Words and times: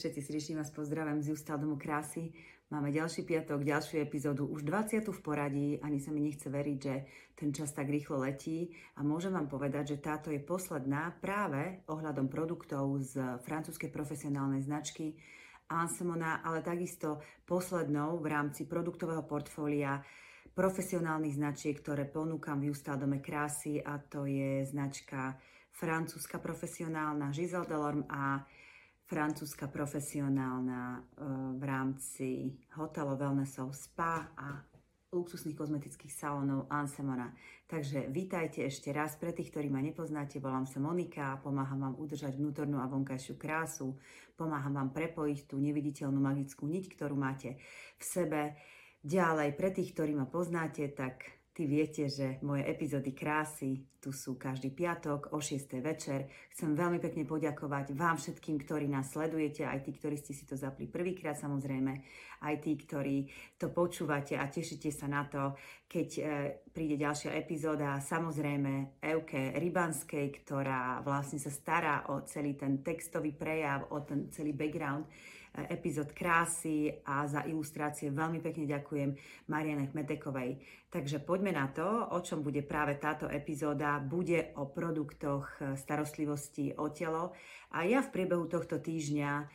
všetci, 0.00 0.20
srdečne 0.24 0.64
vás 0.64 0.72
pozdravujem 0.72 1.20
z 1.20 1.36
Justal 1.36 1.60
domu 1.60 1.76
krásy. 1.76 2.32
Máme 2.72 2.88
ďalší 2.88 3.20
piatok, 3.20 3.60
ďalšiu 3.60 4.00
epizódu, 4.00 4.48
už 4.48 4.64
20. 4.64 5.04
v 5.12 5.20
poradí, 5.20 5.76
ani 5.76 6.00
sa 6.00 6.08
mi 6.08 6.24
nechce 6.24 6.48
veriť, 6.48 6.78
že 6.80 6.94
ten 7.36 7.52
čas 7.52 7.76
tak 7.76 7.92
rýchlo 7.92 8.24
letí 8.24 8.72
a 8.96 9.04
môžem 9.04 9.36
vám 9.36 9.52
povedať, 9.52 9.92
že 9.92 10.00
táto 10.00 10.32
je 10.32 10.40
posledná 10.40 11.12
práve 11.20 11.84
ohľadom 11.84 12.32
produktov 12.32 12.96
z 13.04 13.44
francúzskej 13.44 13.92
profesionálnej 13.92 14.64
značky 14.64 15.20
Ansemona, 15.68 16.40
ale 16.40 16.64
takisto 16.64 17.20
poslednou 17.44 18.24
v 18.24 18.26
rámci 18.32 18.64
produktového 18.64 19.28
portfólia 19.28 20.00
profesionálnych 20.56 21.36
značiek, 21.36 21.76
ktoré 21.76 22.08
ponúkam 22.08 22.56
v 22.56 22.72
Justal 22.72 22.96
dome 22.96 23.20
krásy 23.20 23.84
a 23.84 24.00
to 24.00 24.24
je 24.24 24.64
značka 24.64 25.36
francúzska 25.76 26.40
profesionálna 26.40 27.36
Giselle 27.36 27.68
Delorme 27.68 28.08
a 28.08 28.40
francúzska 29.10 29.66
profesionálna 29.66 30.82
e, 30.94 31.00
v 31.58 31.62
rámci 31.66 32.28
hotelov, 32.78 33.18
wellnessov, 33.18 33.74
spa 33.74 34.30
a 34.38 34.62
luxusných 35.10 35.58
kozmetických 35.58 36.14
salónov 36.14 36.70
Ansemona. 36.70 37.34
Takže 37.66 38.06
vítajte 38.06 38.62
ešte 38.62 38.94
raz. 38.94 39.18
Pre 39.18 39.34
tých, 39.34 39.50
ktorí 39.50 39.66
ma 39.66 39.82
nepoznáte, 39.82 40.38
volám 40.38 40.70
sa 40.70 40.78
Monika, 40.78 41.42
pomáham 41.42 41.82
vám 41.82 41.98
udržať 41.98 42.38
vnútornú 42.38 42.78
a 42.78 42.86
vonkajšiu 42.86 43.34
krásu, 43.34 43.98
pomáham 44.38 44.78
vám 44.78 44.94
prepojiť 44.94 45.50
tú 45.50 45.58
neviditeľnú 45.58 46.22
magickú 46.22 46.70
niť, 46.70 46.94
ktorú 46.94 47.18
máte 47.18 47.58
v 47.98 48.04
sebe. 48.06 48.54
Ďalej, 49.02 49.58
pre 49.58 49.74
tých, 49.74 49.90
ktorí 49.90 50.14
ma 50.14 50.30
poznáte, 50.30 50.86
tak 50.94 51.39
Ty 51.50 51.66
viete, 51.66 52.06
že 52.06 52.38
moje 52.46 52.62
epizódy 52.62 53.10
krásy 53.10 53.90
tu 53.98 54.14
sú 54.14 54.38
každý 54.38 54.70
piatok 54.72 55.34
o 55.34 55.42
6. 55.42 55.82
večer. 55.82 56.30
Chcem 56.54 56.78
veľmi 56.78 57.02
pekne 57.02 57.26
poďakovať 57.26 57.92
vám 57.92 58.16
všetkým, 58.16 58.62
ktorí 58.62 58.86
nás 58.86 59.10
sledujete, 59.10 59.66
aj 59.66 59.82
tí, 59.82 59.90
ktorí 59.92 60.16
ste 60.16 60.32
si 60.32 60.46
to 60.46 60.54
zapli 60.54 60.86
prvýkrát 60.86 61.34
samozrejme, 61.36 61.92
aj 62.46 62.54
tí, 62.62 62.78
ktorí 62.78 63.28
to 63.58 63.68
počúvate 63.74 64.38
a 64.38 64.46
tešíte 64.46 64.88
sa 64.94 65.10
na 65.10 65.26
to, 65.26 65.58
keď 65.90 66.08
e, 66.16 66.22
príde 66.70 66.96
ďalšia 66.96 67.34
epizóda. 67.34 67.98
Samozrejme 67.98 69.02
Euke 69.02 69.52
Rybanskej, 69.52 70.30
ktorá 70.40 71.02
vlastne 71.02 71.42
sa 71.42 71.50
stará 71.50 72.08
o 72.14 72.24
celý 72.24 72.56
ten 72.56 72.80
textový 72.80 73.34
prejav, 73.34 73.90
o 73.90 74.00
ten 74.06 74.30
celý 74.32 74.54
background 74.54 75.04
epizód 75.70 76.14
krásy 76.14 77.02
a 77.02 77.26
za 77.26 77.42
ilustrácie 77.46 78.14
veľmi 78.14 78.38
pekne 78.38 78.70
ďakujem 78.70 79.10
Mariane 79.50 79.90
Kmetekovej. 79.90 80.62
Takže 80.90 81.22
poďme 81.22 81.54
na 81.54 81.66
to, 81.70 81.86
o 82.14 82.18
čom 82.22 82.42
bude 82.42 82.62
práve 82.62 82.98
táto 82.98 83.26
epizóda. 83.26 84.02
Bude 84.02 84.54
o 84.58 84.70
produktoch 84.70 85.74
starostlivosti 85.74 86.74
o 86.78 86.90
telo 86.90 87.34
a 87.74 87.86
ja 87.86 88.02
v 88.02 88.12
priebehu 88.14 88.46
tohto 88.50 88.78
týždňa 88.78 89.30
ehm, 89.38 89.46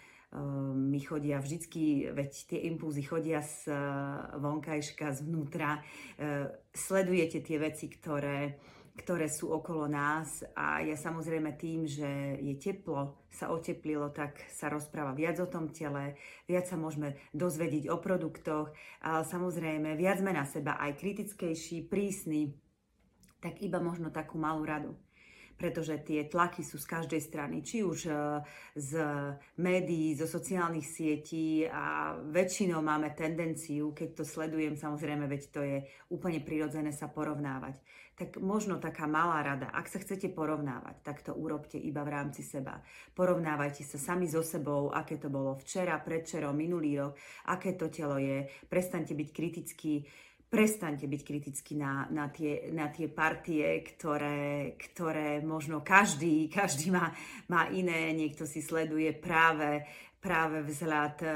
mi 0.92 1.00
chodia 1.04 1.40
vždycky, 1.40 2.12
veď 2.12 2.32
tie 2.48 2.60
impulzy 2.72 3.04
chodia 3.04 3.44
z 3.44 3.72
eh, 3.72 3.80
vonkajška, 4.40 5.16
zvnútra. 5.24 5.84
Sledujete 6.76 7.40
tie 7.40 7.58
veci, 7.60 7.88
ktoré 7.88 8.60
ktoré 8.96 9.28
sú 9.28 9.52
okolo 9.52 9.92
nás 9.92 10.42
a 10.56 10.80
ja 10.80 10.96
samozrejme 10.96 11.60
tým, 11.60 11.84
že 11.84 12.40
je 12.40 12.56
teplo, 12.56 13.28
sa 13.28 13.52
oteplilo, 13.52 14.08
tak 14.16 14.40
sa 14.48 14.72
rozpráva 14.72 15.12
viac 15.12 15.36
o 15.44 15.52
tom 15.52 15.68
tele, 15.70 16.16
viac 16.48 16.66
sa 16.72 16.80
môžeme 16.80 17.20
dozvedieť 17.36 17.92
o 17.92 18.00
produktoch, 18.00 18.72
ale 19.04 19.22
samozrejme 19.28 20.00
viac 20.00 20.24
sme 20.24 20.32
na 20.32 20.48
seba 20.48 20.80
aj 20.80 20.96
kritickejší, 20.96 21.92
prísny, 21.92 22.56
tak 23.44 23.60
iba 23.62 23.84
možno 23.84 24.10
takú 24.10 24.40
malú 24.40 24.64
radu 24.64 24.96
pretože 25.56 26.04
tie 26.04 26.28
tlaky 26.28 26.62
sú 26.62 26.76
z 26.76 26.88
každej 26.88 27.22
strany, 27.24 27.64
či 27.64 27.82
už 27.82 28.00
e, 28.08 28.14
z 28.76 28.92
médií, 29.60 30.12
zo 30.16 30.28
sociálnych 30.28 30.84
sietí 30.84 31.64
a 31.64 32.16
väčšinou 32.20 32.84
máme 32.84 33.16
tendenciu, 33.16 33.96
keď 33.96 34.22
to 34.22 34.24
sledujem, 34.28 34.76
samozrejme, 34.76 35.24
veď 35.26 35.42
to 35.52 35.62
je 35.64 35.78
úplne 36.12 36.44
prirodzené 36.44 36.92
sa 36.92 37.08
porovnávať. 37.08 37.80
Tak 38.16 38.40
možno 38.40 38.80
taká 38.80 39.12
malá 39.12 39.44
rada, 39.44 39.68
ak 39.76 39.92
sa 39.92 40.00
chcete 40.00 40.32
porovnávať, 40.32 40.96
tak 41.04 41.20
to 41.20 41.36
urobte 41.36 41.76
iba 41.76 42.04
v 42.08 42.14
rámci 42.16 42.48
seba. 42.48 42.80
Porovnávajte 43.12 43.84
sa 43.84 44.00
sami 44.00 44.28
so 44.28 44.40
sebou, 44.40 44.92
aké 44.92 45.20
to 45.20 45.28
bolo 45.28 45.60
včera, 45.60 46.00
predčerom, 46.00 46.56
minulý 46.56 47.00
rok, 47.00 47.20
aké 47.52 47.76
to 47.76 47.92
telo 47.92 48.16
je, 48.16 48.48
prestaňte 48.72 49.12
byť 49.12 49.30
kritickí 49.36 49.94
prestaňte 50.56 51.04
byť 51.04 51.22
kritickí 51.28 51.76
na, 51.76 52.08
na, 52.08 52.32
tie, 52.32 52.72
na 52.72 52.88
tie 52.88 53.12
partie, 53.12 53.84
ktoré, 53.84 54.80
ktoré 54.80 55.44
možno 55.44 55.84
každý, 55.84 56.48
každý 56.64 56.96
má, 56.96 57.12
má 57.52 57.68
iné, 57.76 58.16
niekto 58.16 58.48
si 58.48 58.64
sleduje 58.64 59.12
práve 59.12 59.84
práve 60.26 60.66
vzhľad 60.66 61.16
e, 61.22 61.28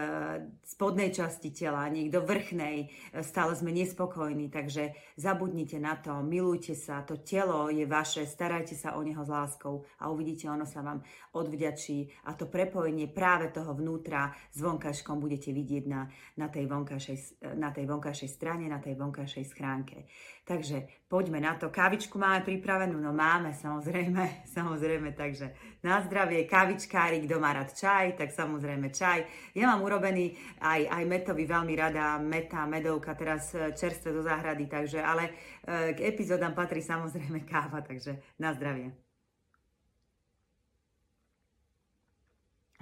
spodnej 0.66 1.14
časti 1.14 1.54
tela, 1.54 1.86
niekto 1.94 2.26
vrchnej, 2.26 2.78
e, 2.82 3.22
stále 3.22 3.54
sme 3.54 3.70
nespokojní, 3.70 4.50
takže 4.50 4.98
zabudnite 5.14 5.78
na 5.78 5.94
to, 6.02 6.26
milujte 6.26 6.74
sa, 6.74 7.06
to 7.06 7.22
telo 7.22 7.70
je 7.70 7.86
vaše, 7.86 8.26
starajte 8.26 8.74
sa 8.74 8.98
o 8.98 9.06
neho 9.06 9.22
s 9.22 9.30
láskou 9.30 9.86
a 10.02 10.10
uvidíte, 10.10 10.50
ono 10.50 10.66
sa 10.66 10.82
vám 10.82 11.06
odvďačí 11.38 12.26
a 12.26 12.34
to 12.34 12.50
prepojenie 12.50 13.06
práve 13.14 13.54
toho 13.54 13.78
vnútra 13.78 14.34
s 14.50 14.58
vonkaškom 14.58 15.22
budete 15.22 15.54
vidieť 15.54 15.86
na, 15.86 16.10
na, 16.42 16.50
tej, 16.50 16.66
vonkajšej, 16.66 17.46
na 17.62 17.70
tej 17.70 17.86
vonkajšej 17.86 18.30
strane, 18.34 18.66
na 18.66 18.82
tej 18.82 18.98
vonkajšej 18.98 19.46
schránke. 19.46 20.10
Takže 20.50 21.06
poďme 21.06 21.38
na 21.46 21.54
to. 21.54 21.70
Kávičku 21.70 22.18
máme 22.18 22.42
pripravenú? 22.42 22.98
No 22.98 23.14
máme, 23.14 23.54
samozrejme, 23.54 24.42
samozrejme, 24.58 25.14
takže 25.14 25.54
na 25.86 26.02
zdravie, 26.02 26.50
kávičkári, 26.50 27.22
kto 27.30 27.38
má 27.38 27.54
rád 27.54 27.70
čaj, 27.78 28.18
tak 28.18 28.34
samozrejme 28.34 28.90
čaj. 28.90 29.30
Ja 29.54 29.70
mám 29.70 29.86
urobený 29.86 30.34
aj, 30.58 30.90
aj 30.90 31.04
metový 31.06 31.46
veľmi 31.46 31.78
rada, 31.78 32.18
meta, 32.18 32.66
medovka, 32.66 33.14
teraz 33.14 33.54
e, 33.54 33.78
čerstvé 33.78 34.10
do 34.10 34.26
záhrady, 34.26 34.66
takže, 34.66 35.06
ale 35.06 35.30
e, 35.30 35.94
k 35.94 36.02
epizódam 36.10 36.58
patrí 36.58 36.82
samozrejme 36.82 37.46
káva, 37.46 37.86
takže 37.86 38.18
na 38.42 38.50
zdravie. 38.58 38.90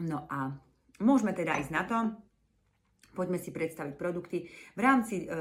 No 0.08 0.24
a 0.32 0.56
môžeme 1.04 1.36
teda 1.36 1.60
ísť 1.60 1.72
na 1.76 1.84
to. 1.84 2.27
Poďme 3.18 3.42
si 3.42 3.50
predstaviť 3.50 3.98
produkty. 3.98 4.46
V 4.78 4.82
rámci 4.82 5.26
e, 5.26 5.34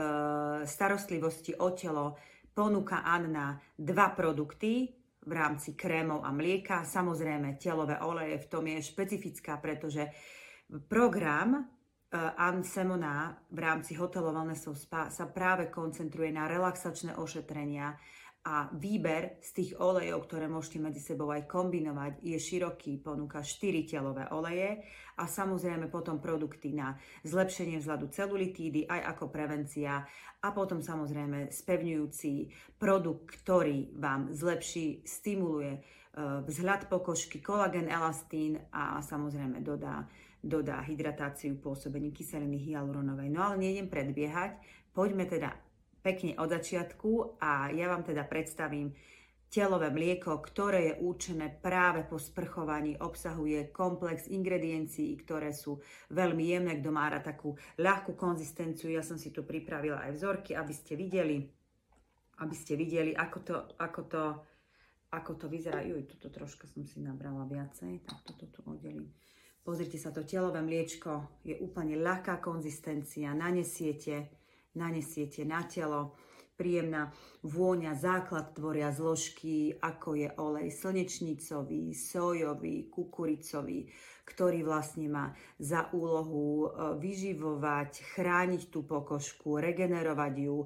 starostlivosti 0.64 1.52
o 1.60 1.76
telo 1.76 2.16
ponúka 2.56 3.04
Anna 3.04 3.60
dva 3.76 4.16
produkty 4.16 4.88
v 5.20 5.32
rámci 5.36 5.76
krémov 5.76 6.24
a 6.24 6.32
mlieka. 6.32 6.88
Samozrejme, 6.88 7.60
telové 7.60 8.00
oleje 8.00 8.40
v 8.40 8.46
tom 8.48 8.64
je 8.64 8.80
špecifická, 8.80 9.60
pretože 9.60 10.08
program 10.88 11.60
e, 11.60 11.62
Anne 12.16 12.64
Semona 12.64 13.36
v 13.52 13.58
rámci 13.60 13.92
hotelov 14.00 14.32
Wellnessov 14.32 14.72
Spa 14.80 15.12
sa 15.12 15.28
práve 15.28 15.68
koncentruje 15.68 16.32
na 16.32 16.48
relaxačné 16.48 17.20
ošetrenia 17.20 17.92
a 18.46 18.70
výber 18.70 19.42
z 19.42 19.50
tých 19.58 19.70
olejov, 19.74 20.30
ktoré 20.30 20.46
môžete 20.46 20.78
medzi 20.78 21.02
sebou 21.02 21.34
aj 21.34 21.50
kombinovať, 21.50 22.22
je 22.22 22.38
široký, 22.38 23.02
ponúka 23.02 23.42
4 23.42 23.90
telové 23.90 24.22
oleje 24.30 24.86
a 25.18 25.26
samozrejme 25.26 25.90
potom 25.90 26.22
produkty 26.22 26.70
na 26.70 26.94
zlepšenie 27.26 27.82
vzhľadu 27.82 28.06
celulitídy 28.06 28.86
aj 28.86 29.18
ako 29.18 29.34
prevencia 29.34 30.06
a 30.38 30.48
potom 30.54 30.78
samozrejme 30.78 31.50
spevňujúci 31.50 32.32
produkt, 32.78 33.34
ktorý 33.42 33.90
vám 33.98 34.30
zlepší, 34.30 35.02
stimuluje 35.02 35.74
e, 35.74 35.80
vzhľad 36.46 36.86
pokožky, 36.86 37.42
kolagen, 37.42 37.90
elastín 37.90 38.62
a 38.70 39.02
samozrejme 39.02 39.58
dodá 39.58 40.06
dodá 40.46 40.78
hydratáciu 40.86 41.58
pôsobením 41.58 42.14
kyseliny 42.14 42.70
hyaluronovej. 42.70 43.34
No 43.34 43.50
ale 43.50 43.66
nejdem 43.66 43.90
predbiehať, 43.90 44.62
poďme 44.94 45.26
teda 45.26 45.65
pekne 46.06 46.38
od 46.38 46.54
začiatku 46.54 47.42
a 47.42 47.74
ja 47.74 47.90
vám 47.90 48.06
teda 48.06 48.22
predstavím 48.30 48.94
telové 49.50 49.90
mlieko, 49.90 50.38
ktoré 50.38 50.94
je 50.94 50.94
určené 51.02 51.50
práve 51.50 52.06
po 52.06 52.14
sprchovaní, 52.14 52.94
obsahuje 53.02 53.74
komplex 53.74 54.30
ingrediencií, 54.30 55.18
ktoré 55.18 55.50
sú 55.50 55.82
veľmi 56.14 56.44
jemné, 56.46 56.78
kto 56.78 56.90
má 56.94 57.10
takú 57.18 57.58
ľahkú 57.82 58.14
konzistenciu. 58.14 58.94
Ja 58.94 59.02
som 59.02 59.18
si 59.18 59.34
tu 59.34 59.42
pripravila 59.42 60.06
aj 60.06 60.12
vzorky, 60.14 60.54
aby 60.54 60.70
ste 60.70 60.94
videli, 60.94 61.42
aby 62.38 62.54
ste 62.54 62.78
videli, 62.78 63.10
ako 63.10 63.38
to, 63.42 63.56
ako 63.80 64.00
to, 64.06 64.24
ako 65.10 65.32
to 65.34 65.46
vyzerá. 65.50 65.82
Juj, 65.82 66.06
toto 66.06 66.30
troška 66.30 66.70
som 66.70 66.86
si 66.86 67.02
nabrala 67.02 67.50
viacej, 67.50 68.06
tak 68.06 68.22
toto 68.26 68.46
tu 68.50 68.60
oddelím. 68.66 69.10
Pozrite 69.66 69.98
sa, 69.98 70.14
to 70.14 70.22
telové 70.22 70.62
mliečko 70.62 71.42
je 71.42 71.58
úplne 71.58 71.98
ľahká 71.98 72.38
konzistencia, 72.38 73.34
nanesiete, 73.34 74.45
nanesiete 74.76 75.42
na 75.48 75.64
telo. 75.64 76.14
Príjemná 76.56 77.12
vôňa, 77.44 77.92
základ 77.92 78.56
tvoria 78.56 78.88
zložky, 78.88 79.76
ako 79.76 80.16
je 80.16 80.28
olej 80.40 80.72
slnečnicový, 80.72 81.92
sojový, 81.92 82.88
kukuricový, 82.88 83.92
ktorý 84.24 84.64
vlastne 84.64 85.12
má 85.12 85.26
za 85.60 85.92
úlohu 85.92 86.64
e, 86.64 86.68
vyživovať, 86.96 88.16
chrániť 88.16 88.72
tú 88.72 88.88
pokožku, 88.88 89.60
regenerovať 89.60 90.34
ju. 90.48 90.64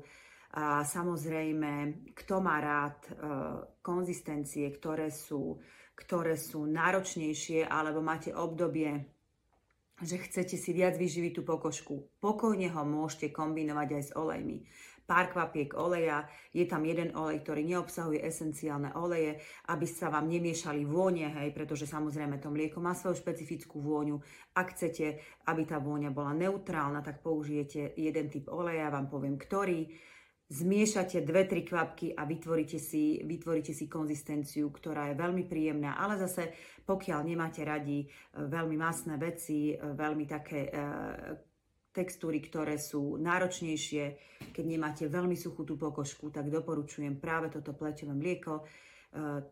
A 0.54 0.86
samozrejme, 0.86 2.06
kto 2.14 2.38
má 2.38 2.62
rád 2.62 2.98
e, 3.06 3.12
konzistencie, 3.82 4.70
ktoré 4.70 5.10
sú, 5.10 5.58
ktoré 5.98 6.38
sú 6.38 6.70
náročnejšie, 6.70 7.66
alebo 7.66 7.98
máte 7.98 8.30
obdobie 8.30 9.19
že 10.00 10.16
chcete 10.16 10.56
si 10.56 10.70
viac 10.72 10.96
vyživiť 10.96 11.32
tú 11.36 11.42
pokožku, 11.44 12.08
pokojne 12.24 12.72
ho 12.72 12.82
môžete 12.84 13.32
kombinovať 13.32 13.88
aj 13.92 14.02
s 14.02 14.12
olejmi. 14.16 14.64
Pár 15.10 15.26
kvapiek 15.26 15.74
oleja, 15.74 16.30
je 16.54 16.62
tam 16.70 16.86
jeden 16.86 17.10
olej, 17.18 17.42
ktorý 17.42 17.66
neobsahuje 17.66 18.22
esenciálne 18.22 18.94
oleje, 18.94 19.42
aby 19.66 19.82
sa 19.82 20.06
vám 20.06 20.30
nemiešali 20.30 20.86
vône, 20.86 21.26
hej, 21.26 21.50
pretože 21.50 21.90
samozrejme 21.90 22.38
to 22.38 22.46
mlieko 22.46 22.78
má 22.78 22.94
svoju 22.94 23.18
špecifickú 23.18 23.82
vôňu. 23.82 24.22
Ak 24.54 24.78
chcete, 24.78 25.18
aby 25.50 25.66
tá 25.66 25.82
vôňa 25.82 26.14
bola 26.14 26.30
neutrálna, 26.30 27.02
tak 27.02 27.26
použijete 27.26 27.98
jeden 27.98 28.30
typ 28.30 28.46
oleja, 28.54 28.86
vám 28.86 29.10
poviem 29.10 29.34
ktorý 29.34 29.90
zmiešate 30.50 31.22
dve, 31.22 31.46
tri 31.46 31.62
kvapky 31.62 32.10
a 32.10 32.26
vytvoríte 32.26 32.82
si, 32.82 33.22
vytvoríte 33.22 33.70
si 33.70 33.86
konzistenciu, 33.86 34.66
ktorá 34.74 35.14
je 35.14 35.14
veľmi 35.14 35.46
príjemná, 35.46 35.94
ale 35.94 36.18
zase 36.18 36.50
pokiaľ 36.82 37.20
nemáte 37.22 37.62
radi 37.62 38.02
e, 38.02 38.06
veľmi 38.34 38.74
masné 38.74 39.14
veci, 39.14 39.70
e, 39.70 39.74
veľmi 39.78 40.26
také 40.26 40.66
e, 40.66 40.70
textúry, 41.94 42.42
ktoré 42.42 42.82
sú 42.82 43.14
náročnejšie, 43.22 44.04
keď 44.50 44.64
nemáte 44.66 45.04
veľmi 45.06 45.38
suchú 45.38 45.62
tú 45.62 45.78
pokožku, 45.78 46.34
tak 46.34 46.50
doporučujem 46.50 47.22
práve 47.22 47.50
toto 47.50 47.74
pleťové 47.74 48.14
mlieko, 48.14 48.66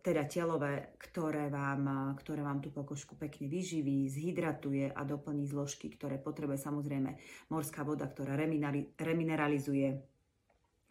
teda 0.07 0.23
telové, 0.31 0.95
ktoré 1.03 1.51
vám, 1.51 2.15
ktoré 2.15 2.47
vám 2.47 2.63
tú 2.63 2.71
pokožku 2.71 3.19
pekne 3.19 3.51
vyživí, 3.51 4.07
zhydratuje 4.07 4.87
a 4.87 5.03
doplní 5.03 5.51
zložky, 5.51 5.91
ktoré 5.91 6.23
potrebuje 6.23 6.63
samozrejme 6.63 7.19
morská 7.51 7.83
voda, 7.83 8.07
ktorá 8.07 8.39
remineralizuje 8.95 9.99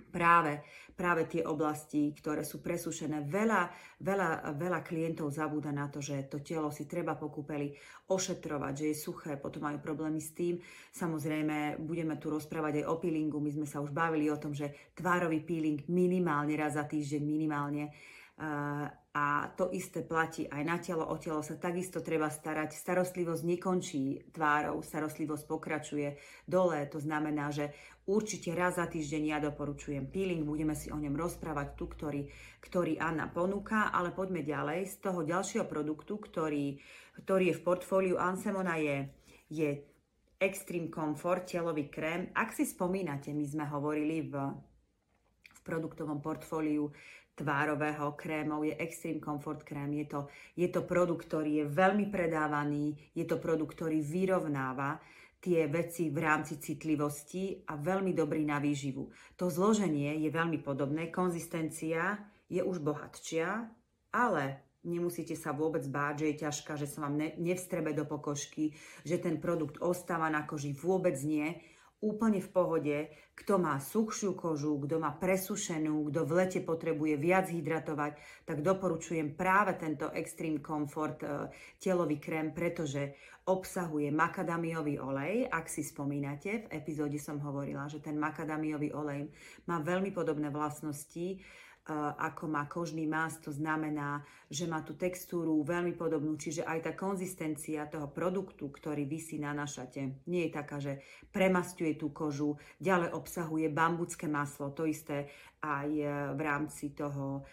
práve, 0.10 0.62
práve 0.98 1.30
tie 1.30 1.46
oblasti, 1.46 2.14
ktoré 2.14 2.42
sú 2.42 2.62
presušené. 2.62 3.26
Veľa, 3.26 3.70
veľa, 4.02 4.58
veľa 4.58 4.80
klientov 4.82 5.30
zabúda 5.30 5.70
na 5.70 5.90
to, 5.90 6.02
že 6.02 6.26
to 6.26 6.42
telo 6.42 6.74
si 6.74 6.90
treba 6.90 7.14
po 7.14 7.30
kúpeli 7.30 7.74
ošetrovať, 8.10 8.74
že 8.74 8.86
je 8.94 8.98
suché, 8.98 9.32
potom 9.38 9.66
majú 9.66 9.78
problémy 9.82 10.18
s 10.18 10.34
tým. 10.34 10.58
Samozrejme, 10.94 11.82
budeme 11.82 12.18
tu 12.18 12.34
rozprávať 12.34 12.82
aj 12.82 12.86
o 12.90 12.96
peelingu. 12.98 13.38
My 13.38 13.52
sme 13.54 13.68
sa 13.70 13.84
už 13.84 13.94
bavili 13.94 14.30
o 14.30 14.42
tom, 14.42 14.56
že 14.56 14.94
tvárový 14.98 15.44
peeling 15.46 15.86
minimálne 15.90 16.58
raz 16.58 16.78
za 16.78 16.86
týždeň, 16.86 17.22
minimálne 17.22 17.94
a 19.18 19.50
to 19.58 19.74
isté 19.74 20.06
platí 20.06 20.46
aj 20.46 20.62
na 20.62 20.78
telo. 20.78 21.10
O 21.10 21.18
telo 21.18 21.42
sa 21.42 21.58
takisto 21.58 22.06
treba 22.06 22.30
starať. 22.30 22.78
Starostlivosť 22.78 23.42
nekončí 23.50 24.30
tvárou, 24.30 24.86
starostlivosť 24.86 25.44
pokračuje 25.50 26.10
dole. 26.46 26.86
To 26.94 27.02
znamená, 27.02 27.50
že 27.50 27.74
určite 28.06 28.54
raz 28.54 28.78
za 28.78 28.86
týždeň 28.86 29.24
ja 29.26 29.42
doporučujem 29.42 30.06
peeling. 30.14 30.46
Budeme 30.46 30.78
si 30.78 30.94
o 30.94 31.02
ňom 31.02 31.18
rozprávať 31.18 31.74
tu, 31.74 31.90
ktorý, 31.90 32.30
ktorý 32.62 33.02
Anna 33.02 33.26
ponúka. 33.26 33.90
Ale 33.90 34.14
poďme 34.14 34.46
ďalej. 34.46 34.86
Z 34.86 35.10
toho 35.10 35.26
ďalšieho 35.26 35.66
produktu, 35.66 36.22
ktorý, 36.22 36.78
ktorý 37.26 37.44
je 37.50 37.58
v 37.58 37.66
portfóliu 37.66 38.16
Ansemona 38.22 38.78
je, 38.78 39.10
je 39.50 39.70
Extreme 40.38 40.94
Comfort 40.94 41.50
telový 41.50 41.90
krém. 41.90 42.30
Ak 42.38 42.54
si 42.54 42.70
spomínate, 42.70 43.34
my 43.34 43.46
sme 43.50 43.66
hovorili 43.66 44.30
v, 44.30 44.38
produktovom 45.68 46.24
portfóliu 46.24 46.88
tvárového 47.38 48.18
krémov 48.18 48.66
je 48.66 48.74
Extreme 48.82 49.22
Comfort 49.22 49.62
krém. 49.62 49.94
Je 49.94 50.10
to, 50.10 50.20
je 50.58 50.66
to 50.74 50.82
produkt, 50.82 51.30
ktorý 51.30 51.64
je 51.64 51.66
veľmi 51.70 52.10
predávaný, 52.10 52.98
je 53.14 53.26
to 53.30 53.38
produkt, 53.38 53.78
ktorý 53.78 54.02
vyrovnáva 54.02 54.98
tie 55.38 55.70
veci 55.70 56.10
v 56.10 56.18
rámci 56.18 56.58
citlivosti 56.58 57.62
a 57.70 57.78
veľmi 57.78 58.18
dobrý 58.18 58.42
na 58.42 58.58
výživu. 58.58 59.14
To 59.38 59.54
zloženie 59.54 60.18
je 60.26 60.34
veľmi 60.34 60.66
podobné, 60.66 61.14
konzistencia 61.14 62.18
je 62.50 62.66
už 62.66 62.82
bohatšia, 62.82 63.70
ale 64.18 64.44
nemusíte 64.82 65.38
sa 65.38 65.54
vôbec 65.54 65.86
báť, 65.86 66.26
že 66.26 66.26
je 66.26 66.42
ťažká, 66.42 66.74
že 66.74 66.90
sa 66.90 67.06
vám 67.06 67.22
ne, 67.22 67.30
nevstrebe 67.38 67.94
do 67.94 68.10
pokožky, 68.10 68.74
že 69.06 69.22
ten 69.22 69.38
produkt 69.38 69.78
ostáva 69.78 70.26
na 70.34 70.42
koži, 70.42 70.74
vôbec 70.74 71.16
nie 71.22 71.54
úplne 72.02 72.38
v 72.38 72.50
pohode. 72.50 72.98
Kto 73.38 73.62
má 73.62 73.78
suchšiu 73.78 74.34
kožu, 74.34 74.78
kto 74.82 74.98
má 74.98 75.14
presušenú, 75.14 76.10
kto 76.10 76.26
v 76.26 76.32
lete 76.34 76.60
potrebuje 76.66 77.16
viac 77.22 77.50
hydratovať, 77.50 78.18
tak 78.46 78.66
doporučujem 78.66 79.38
práve 79.38 79.78
tento 79.78 80.10
Extreme 80.10 80.62
Comfort 80.62 81.22
e, 81.22 81.50
telový 81.78 82.18
krém, 82.18 82.54
pretože 82.54 83.14
obsahuje 83.48 84.10
makadamiový 84.12 85.00
olej. 85.00 85.48
Ak 85.48 85.70
si 85.70 85.86
spomínate, 85.86 86.66
v 86.66 86.72
epizóde 86.74 87.22
som 87.22 87.40
hovorila, 87.40 87.86
že 87.88 88.04
ten 88.04 88.18
makadamiový 88.18 88.92
olej 88.92 89.30
má 89.70 89.80
veľmi 89.80 90.12
podobné 90.12 90.50
vlastnosti 90.50 91.40
ako 91.96 92.52
má 92.52 92.68
kožný 92.68 93.08
más, 93.08 93.40
to 93.40 93.48
znamená, 93.48 94.20
že 94.52 94.68
má 94.68 94.84
tú 94.84 95.00
textúru 95.00 95.64
veľmi 95.64 95.96
podobnú, 95.96 96.36
čiže 96.36 96.68
aj 96.68 96.80
tá 96.84 96.92
konzistencia 96.92 97.88
toho 97.88 98.12
produktu, 98.12 98.68
ktorý 98.68 99.08
vysí 99.08 99.40
na 99.40 99.56
našate, 99.56 100.20
nie 100.28 100.48
je 100.48 100.52
taká, 100.52 100.78
že 100.84 101.00
premastuje 101.32 101.96
tú 101.96 102.12
kožu, 102.12 102.60
ďalej 102.84 103.16
obsahuje 103.16 103.72
bambucké 103.72 104.28
maslo, 104.28 104.76
to 104.76 104.84
isté 104.84 105.32
aj 105.64 105.90
e, 105.90 106.06
v 106.36 106.40
rámci 106.44 106.92
toho 106.92 107.48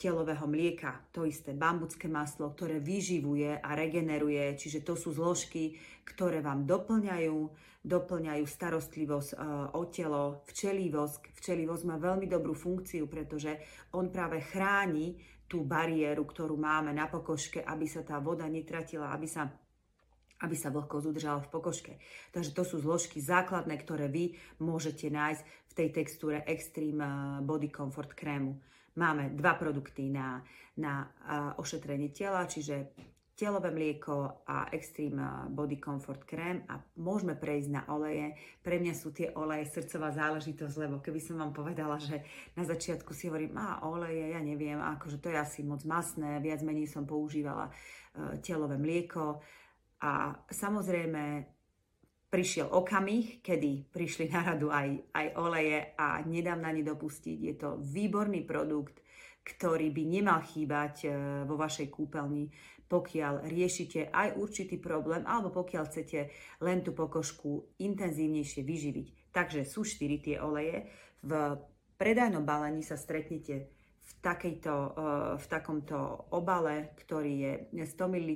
telového 0.00 0.48
mlieka, 0.48 1.12
to 1.12 1.28
isté 1.28 1.52
bambucké 1.52 2.08
maslo, 2.08 2.48
ktoré 2.48 2.80
vyživuje 2.80 3.60
a 3.60 3.76
regeneruje, 3.76 4.56
čiže 4.56 4.80
to 4.80 4.96
sú 4.96 5.12
zložky, 5.12 5.76
ktoré 6.08 6.40
vám 6.40 6.64
doplňajú, 6.64 7.38
doplňajú 7.84 8.44
starostlivosť 8.48 9.30
e, 9.30 9.36
o 9.76 9.82
telo, 9.92 10.40
včelí 10.48 10.88
vosk. 10.88 11.28
Včelí 11.36 11.68
vosk 11.68 11.84
má 11.84 12.00
veľmi 12.00 12.24
dobrú 12.24 12.56
funkciu, 12.56 13.04
pretože 13.12 13.60
on 13.92 14.08
práve 14.08 14.40
chráni 14.40 15.20
tú 15.44 15.68
bariéru, 15.68 16.24
ktorú 16.24 16.56
máme 16.56 16.96
na 16.96 17.04
pokožke, 17.04 17.60
aby 17.60 17.84
sa 17.84 18.00
tá 18.00 18.16
voda 18.24 18.48
netratila, 18.48 19.12
aby 19.12 19.28
sa 19.28 19.52
aby 20.40 20.56
sa 20.56 20.72
vlhkosť 20.72 21.04
udržala 21.04 21.44
v 21.44 21.52
pokožke. 21.52 21.92
Takže 22.32 22.56
to 22.56 22.64
sú 22.64 22.80
zložky 22.80 23.20
základné, 23.20 23.76
ktoré 23.76 24.08
vy 24.08 24.40
môžete 24.56 25.12
nájsť 25.12 25.42
v 25.44 25.72
tej 25.76 25.88
textúre 25.92 26.40
Extreme 26.48 27.04
e, 27.04 27.12
Body 27.44 27.68
Comfort 27.68 28.16
krému. 28.16 28.56
Máme 29.00 29.32
dva 29.32 29.56
produkty 29.56 30.12
na, 30.12 30.44
na 30.76 31.08
ošetrenie 31.56 32.12
tela, 32.12 32.44
čiže 32.44 32.92
telové 33.40 33.72
mlieko 33.72 34.44
a 34.44 34.68
Extreme 34.68 35.48
Body 35.48 35.80
Comfort 35.80 36.28
krém 36.28 36.60
a 36.68 36.76
môžeme 37.00 37.32
prejsť 37.32 37.68
na 37.72 37.82
oleje. 37.88 38.36
Pre 38.60 38.76
mňa 38.76 38.92
sú 38.92 39.16
tie 39.16 39.32
oleje 39.32 39.64
srdcová 39.72 40.12
záležitosť, 40.12 40.76
lebo 40.76 41.00
keby 41.00 41.16
som 41.16 41.40
vám 41.40 41.56
povedala, 41.56 41.96
že 41.96 42.20
na 42.52 42.68
začiatku 42.68 43.16
si 43.16 43.32
hovorím, 43.32 43.56
a 43.56 43.88
oleje, 43.88 44.36
ja 44.36 44.44
neviem, 44.44 44.76
akože 44.76 45.24
to 45.24 45.32
je 45.32 45.40
asi 45.40 45.64
moc 45.64 45.80
masné, 45.88 46.36
viac 46.44 46.60
menej 46.60 46.84
som 46.84 47.08
používala 47.08 47.72
uh, 47.72 48.36
telové 48.44 48.76
mlieko 48.76 49.40
a 50.04 50.36
samozrejme 50.52 51.48
prišiel 52.30 52.70
okamih, 52.70 53.42
kedy 53.42 53.90
prišli 53.90 54.30
na 54.30 54.54
radu 54.54 54.70
aj, 54.70 55.10
aj 55.10 55.26
oleje 55.34 55.78
a 55.98 56.22
nedám 56.22 56.62
na 56.62 56.70
ne 56.70 56.86
dopustiť. 56.86 57.38
Je 57.42 57.54
to 57.58 57.82
výborný 57.82 58.46
produkt, 58.46 59.02
ktorý 59.42 59.90
by 59.90 60.02
nemal 60.06 60.40
chýbať 60.46 60.94
e, 61.04 61.08
vo 61.42 61.58
vašej 61.58 61.90
kúpeľni, 61.90 62.46
pokiaľ 62.86 63.50
riešite 63.50 64.14
aj 64.14 64.38
určitý 64.38 64.78
problém 64.78 65.26
alebo 65.26 65.50
pokiaľ 65.50 65.84
chcete 65.90 66.20
len 66.62 66.86
tú 66.86 66.94
pokožku 66.94 67.74
intenzívnejšie 67.82 68.62
vyživiť. 68.62 69.06
Takže 69.34 69.66
sú 69.66 69.82
štyri 69.82 70.22
tie 70.22 70.38
oleje. 70.38 70.86
V 71.26 71.34
predajnom 71.98 72.46
balení 72.46 72.86
sa 72.86 72.94
stretnete 72.94 73.74
v, 73.98 74.10
takejto, 74.22 74.74
e, 74.74 74.90
v 75.34 75.46
takomto 75.50 76.30
obale, 76.30 76.94
ktorý 76.94 77.32
je 77.74 77.84
100 77.90 78.06
ml 78.06 78.30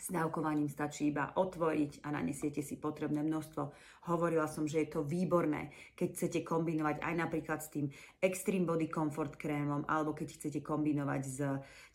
s 0.00 0.08
dávkovaním 0.08 0.72
stačí 0.72 1.12
iba 1.12 1.36
otvoriť 1.36 2.00
a 2.02 2.08
nanesiete 2.08 2.64
si 2.64 2.80
potrebné 2.80 3.20
množstvo. 3.20 3.62
Hovorila 4.08 4.48
som, 4.48 4.64
že 4.64 4.80
je 4.80 4.96
to 4.96 5.04
výborné, 5.04 5.68
keď 5.92 6.08
chcete 6.16 6.40
kombinovať 6.40 7.04
aj 7.04 7.14
napríklad 7.20 7.60
s 7.60 7.68
tým 7.68 7.92
Extreme 8.16 8.64
Body 8.64 8.88
Comfort 8.88 9.36
krémom 9.36 9.84
alebo 9.84 10.16
keď 10.16 10.40
chcete 10.40 10.60
kombinovať 10.64 11.22
s 11.28 11.38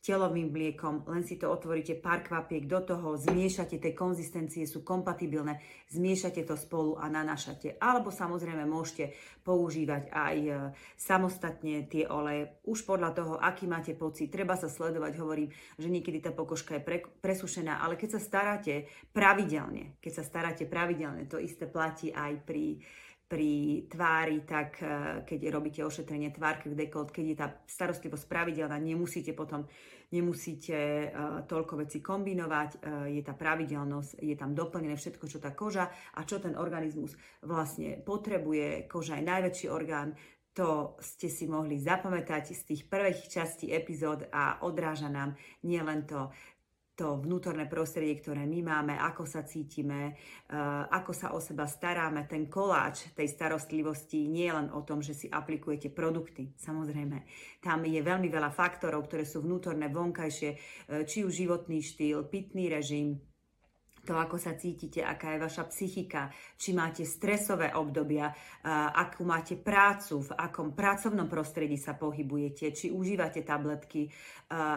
telovým 0.05 0.53
mliekom, 0.53 1.01
len 1.09 1.25
si 1.25 1.41
to 1.41 1.50
otvoríte 1.50 1.97
pár 1.97 2.21
kvapiek 2.21 2.69
do 2.69 2.77
toho, 2.85 3.17
zmiešate, 3.17 3.81
tie 3.81 3.97
konzistencie 3.97 4.69
sú 4.69 4.85
kompatibilné, 4.85 5.57
zmiešate 5.89 6.45
to 6.45 6.53
spolu 6.53 6.93
a 7.01 7.09
nanašate. 7.09 7.81
Alebo 7.81 8.13
samozrejme 8.13 8.69
môžete 8.69 9.17
používať 9.41 10.13
aj 10.13 10.38
e, 10.45 10.53
samostatne 10.93 11.89
tie 11.89 12.05
oleje, 12.05 12.53
už 12.69 12.85
podľa 12.85 13.17
toho, 13.17 13.33
aký 13.41 13.65
máte 13.65 13.97
pocit. 13.97 14.29
Treba 14.29 14.53
sa 14.53 14.69
sledovať, 14.69 15.17
hovorím, 15.17 15.50
že 15.81 15.89
niekedy 15.89 16.21
tá 16.21 16.29
pokožka 16.29 16.77
je 16.77 16.85
pre, 16.85 16.97
presušená, 17.01 17.81
ale 17.81 17.97
keď 17.97 18.17
sa 18.17 18.21
staráte 18.21 18.85
pravidelne, 19.09 19.97
keď 20.05 20.21
sa 20.21 20.24
staráte 20.25 20.69
pravidelne, 20.69 21.25
to 21.25 21.41
isté 21.41 21.65
platí 21.65 21.95
aj 22.12 22.34
pri 22.44 22.84
pri 23.25 23.84
tvári, 23.90 24.46
tak 24.46 24.78
e, 24.86 24.86
keď 25.25 25.50
robíte 25.50 25.82
ošetrenie 25.82 26.30
tvárky, 26.30 26.70
dekolt, 26.70 27.10
keď 27.10 27.25
je 27.25 27.36
tá 27.36 27.48
starostlivosť 27.66 28.25
pravidelná, 28.30 28.78
nemusíte 28.78 29.34
potom 29.34 29.66
nemusíte 30.14 30.78
uh, 30.78 31.42
toľko 31.50 31.82
veci 31.82 31.98
kombinovať, 32.00 32.70
uh, 32.78 33.10
je 33.10 33.20
tá 33.25 33.34
pravidelnosť, 33.34 34.22
je 34.22 34.36
tam 34.38 34.54
doplnené 34.54 34.94
všetko, 34.96 35.25
čo 35.25 35.42
tá 35.42 35.52
koža 35.58 35.90
a 35.90 36.22
čo 36.24 36.38
ten 36.38 36.54
organizmus 36.54 37.18
vlastne 37.42 38.00
potrebuje. 38.00 38.86
Koža 38.86 39.18
je 39.18 39.25
najväčší 39.25 39.68
orgán, 39.68 40.14
to 40.56 40.96
ste 41.04 41.28
si 41.28 41.52
mohli 41.52 41.75
zapamätať 41.82 42.56
z 42.56 42.62
tých 42.64 42.82
prvých 42.88 43.28
častí 43.28 43.75
epizód 43.75 44.32
a 44.32 44.64
odráža 44.64 45.12
nám 45.12 45.36
nielen 45.68 46.08
to 46.08 46.32
to 46.96 47.20
vnútorné 47.20 47.68
prostredie, 47.68 48.16
ktoré 48.24 48.48
my 48.48 48.60
máme, 48.64 48.96
ako 48.96 49.28
sa 49.28 49.44
cítime, 49.44 50.16
ako 50.90 51.12
sa 51.12 51.36
o 51.36 51.44
seba 51.44 51.68
staráme. 51.68 52.24
Ten 52.24 52.48
koláč 52.48 53.12
tej 53.12 53.28
starostlivosti 53.36 54.32
nie 54.32 54.48
je 54.48 54.56
len 54.56 54.72
o 54.72 54.80
tom, 54.80 55.04
že 55.04 55.12
si 55.12 55.28
aplikujete 55.28 55.92
produkty. 55.92 56.56
Samozrejme, 56.56 57.28
tam 57.60 57.84
je 57.84 58.00
veľmi 58.00 58.32
veľa 58.32 58.50
faktorov, 58.56 59.12
ktoré 59.12 59.28
sú 59.28 59.44
vnútorné, 59.44 59.92
vonkajšie, 59.92 60.50
či 61.04 61.28
už 61.28 61.36
životný 61.36 61.84
štýl, 61.84 62.32
pitný 62.32 62.72
režim, 62.72 63.20
to, 64.06 64.14
ako 64.14 64.38
sa 64.38 64.54
cítite, 64.54 65.02
aká 65.02 65.34
je 65.34 65.42
vaša 65.42 65.66
psychika, 65.74 66.30
či 66.62 66.78
máte 66.78 67.02
stresové 67.10 67.74
obdobia, 67.74 68.30
akú 68.94 69.25
máte 69.25 69.58
prácu, 69.58 70.22
v 70.22 70.32
akom 70.38 70.78
pracovnom 70.78 71.25
prostredí 71.25 71.74
sa 71.82 71.98
pohybujete, 71.98 72.70
či 72.70 72.94
užívate 72.94 73.42
tabletky 73.42 74.06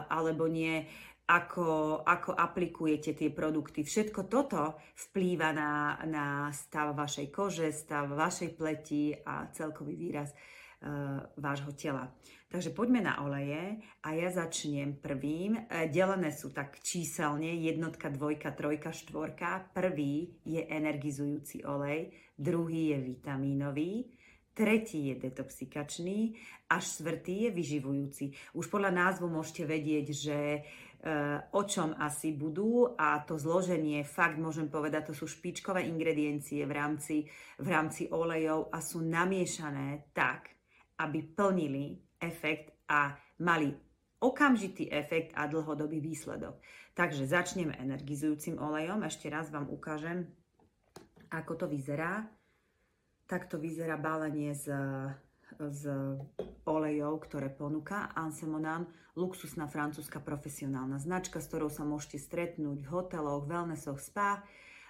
alebo 0.08 0.48
nie, 0.48 0.80
ako, 1.28 2.00
ako 2.08 2.32
aplikujete 2.32 3.12
tie 3.12 3.28
produkty. 3.28 3.84
Všetko 3.84 4.32
toto 4.32 4.80
vplýva 4.96 5.52
na, 5.52 6.00
na 6.08 6.48
stav 6.56 6.96
vašej 6.96 7.28
kože, 7.28 7.68
stav 7.68 8.08
vašej 8.08 8.56
pleti 8.56 9.12
a 9.12 9.52
celkový 9.52 9.92
výraz 9.92 10.32
uh, 10.32 11.20
vášho 11.36 11.76
tela. 11.76 12.08
Takže 12.48 12.72
poďme 12.72 13.04
na 13.04 13.20
oleje 13.20 13.76
a 14.00 14.08
ja 14.16 14.32
začnem 14.32 14.96
prvým. 15.04 15.68
E, 15.68 15.92
delené 15.92 16.32
sú 16.32 16.48
tak 16.48 16.80
číselne, 16.80 17.52
jednotka, 17.60 18.08
dvojka, 18.08 18.56
trojka, 18.56 18.88
štvorka. 18.88 19.68
Prvý 19.76 20.40
je 20.48 20.64
energizujúci 20.64 21.68
olej, 21.68 22.08
druhý 22.40 22.96
je 22.96 22.98
vitamínový, 23.04 24.16
tretí 24.56 25.12
je 25.12 25.28
detoxikačný 25.28 26.40
a 26.72 26.80
štvrtý 26.80 27.46
je 27.46 27.50
vyživujúci. 27.52 28.24
Už 28.56 28.72
podľa 28.72 28.96
názvu 28.96 29.28
môžete 29.28 29.68
vedieť, 29.68 30.06
že 30.16 30.38
e, 30.40 30.60
o 31.54 31.62
čom 31.62 31.94
asi 31.94 32.34
budú 32.34 32.98
a 32.98 33.22
to 33.22 33.38
zloženie, 33.38 34.02
fakt 34.02 34.34
môžem 34.34 34.66
povedať, 34.66 35.10
to 35.10 35.14
sú 35.14 35.30
špičkové 35.30 35.86
ingrediencie 35.86 36.66
v 36.66 36.72
rámci, 36.74 37.16
v 37.62 37.68
rámci 37.70 38.10
olejov 38.10 38.74
a 38.74 38.82
sú 38.82 39.06
namiešané 39.06 40.10
tak, 40.10 40.50
aby 40.98 41.22
plnili 41.22 41.94
efekt 42.18 42.74
a 42.90 43.14
mali 43.46 43.70
okamžitý 44.18 44.90
efekt 44.90 45.30
a 45.38 45.46
dlhodobý 45.46 46.02
výsledok. 46.02 46.58
Takže 46.98 47.30
začneme 47.30 47.78
energizujúcim 47.78 48.58
olejom. 48.58 49.06
Ešte 49.06 49.30
raz 49.30 49.54
vám 49.54 49.70
ukážem, 49.70 50.26
ako 51.30 51.54
to 51.54 51.66
vyzerá. 51.70 52.26
Takto 53.30 53.62
vyzerá 53.62 53.94
balenie 53.94 54.50
z, 54.50 54.74
z 55.56 55.82
olejov, 56.68 57.24
ktoré 57.24 57.48
ponúka 57.48 58.12
Ansemonan, 58.12 58.86
luxusná 59.18 59.66
francúzska 59.66 60.22
profesionálna 60.22 61.02
značka, 61.02 61.42
s 61.42 61.48
ktorou 61.50 61.72
sa 61.72 61.82
môžete 61.82 62.22
stretnúť 62.22 62.86
v 62.86 62.90
hoteloch, 62.92 63.48
wellnessoch, 63.50 63.98
spa 63.98 64.44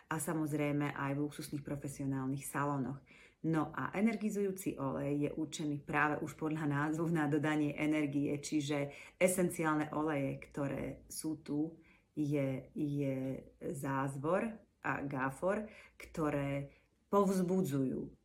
a 0.08 0.16
samozrejme 0.20 0.92
aj 0.92 1.16
v 1.16 1.22
luxusných 1.24 1.64
profesionálnych 1.64 2.44
salónoch. 2.44 3.00
No 3.48 3.70
a 3.70 3.94
energizujúci 3.94 4.74
olej 4.82 5.14
je 5.24 5.30
určený 5.30 5.86
práve 5.86 6.18
už 6.26 6.34
podľa 6.34 6.66
názvu 6.66 7.06
na 7.06 7.30
dodanie 7.30 7.70
energie, 7.78 8.34
čiže 8.42 8.90
esenciálne 9.14 9.94
oleje, 9.94 10.42
ktoré 10.50 11.06
sú 11.06 11.38
tu, 11.46 11.70
je, 12.18 12.66
je 12.74 13.38
zázvor 13.78 14.42
a 14.82 15.06
gáfor, 15.06 15.62
ktoré 15.94 16.66
povzbudzujú 17.06 18.17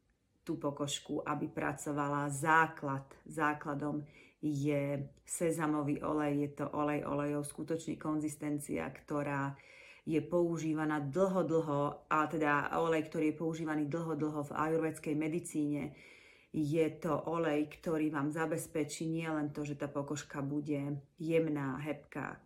tú 0.43 0.59
pokožku, 0.59 1.23
aby 1.23 1.47
pracovala 1.47 2.27
základ. 2.29 3.07
Základom 3.23 4.03
je 4.43 4.99
sezamový 5.23 6.03
olej, 6.03 6.47
je 6.47 6.49
to 6.59 6.65
olej 6.75 7.07
olejov, 7.07 7.47
skutočne 7.47 7.95
konzistencia, 7.95 8.83
ktorá 8.91 9.55
je 10.03 10.19
používaná 10.19 10.99
dlho, 10.99 11.47
dlho, 11.47 11.81
a 12.11 12.27
teda 12.27 12.75
olej, 12.75 13.07
ktorý 13.07 13.31
je 13.31 13.39
používaný 13.39 13.87
dlho, 13.87 14.19
dlho 14.19 14.43
v 14.43 14.51
ajurvedskej 14.51 15.15
medicíne, 15.15 15.95
je 16.53 16.85
to 17.01 17.17
olej, 17.33 17.65
ktorý 17.79 18.13
vám 18.13 18.29
zabezpečí 18.29 19.09
nie 19.09 19.25
len 19.25 19.49
to, 19.49 19.65
že 19.65 19.79
tá 19.79 19.89
pokožka 19.89 20.43
bude 20.43 21.01
jemná, 21.17 21.81
hebká, 21.81 22.37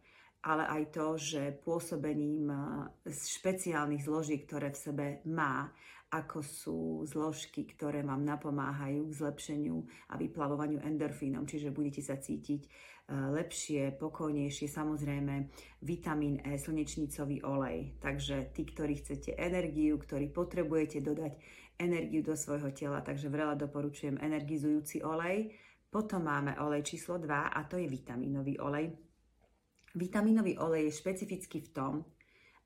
ale 0.45 0.63
aj 0.63 0.83
to, 0.95 1.19
že 1.19 1.59
pôsobením 1.65 2.47
špeciálnych 3.09 4.05
zložiek, 4.05 4.47
ktoré 4.47 4.71
v 4.71 4.79
sebe 4.79 5.05
má, 5.27 5.73
ako 6.07 6.39
sú 6.39 6.79
zložky, 7.03 7.67
ktoré 7.67 7.99
vám 7.99 8.23
napomáhajú 8.23 9.11
k 9.11 9.17
zlepšeniu 9.19 9.77
a 10.11 10.15
vyplavovaniu 10.15 10.79
endorfínom, 10.79 11.43
čiže 11.43 11.75
budete 11.75 11.99
sa 11.99 12.15
cítiť 12.15 12.67
lepšie, 13.07 13.95
pokojnejšie, 13.95 14.67
samozrejme 14.67 15.47
vitamín 15.87 16.43
E, 16.43 16.59
slnečnicový 16.59 17.39
olej. 17.47 17.95
Takže 18.03 18.51
tí, 18.51 18.67
ktorí 18.67 18.99
chcete 18.99 19.31
energiu, 19.39 19.95
ktorí 19.95 20.27
potrebujete 20.27 20.99
dodať 20.99 21.39
energiu 21.79 22.19
do 22.19 22.35
svojho 22.35 22.75
tela, 22.75 22.99
takže 22.99 23.31
veľa 23.31 23.55
doporučujem 23.55 24.19
energizujúci 24.19 25.07
olej. 25.07 25.55
Potom 25.87 26.27
máme 26.27 26.59
olej 26.59 26.83
číslo 26.83 27.15
2 27.15 27.55
a 27.55 27.59
to 27.63 27.79
je 27.79 27.87
vitamínový 27.87 28.59
olej. 28.59 28.91
Vitamínový 29.95 30.59
olej 30.59 30.91
je 30.91 30.97
špecifický 30.99 31.63
v 31.63 31.71
tom, 31.71 31.93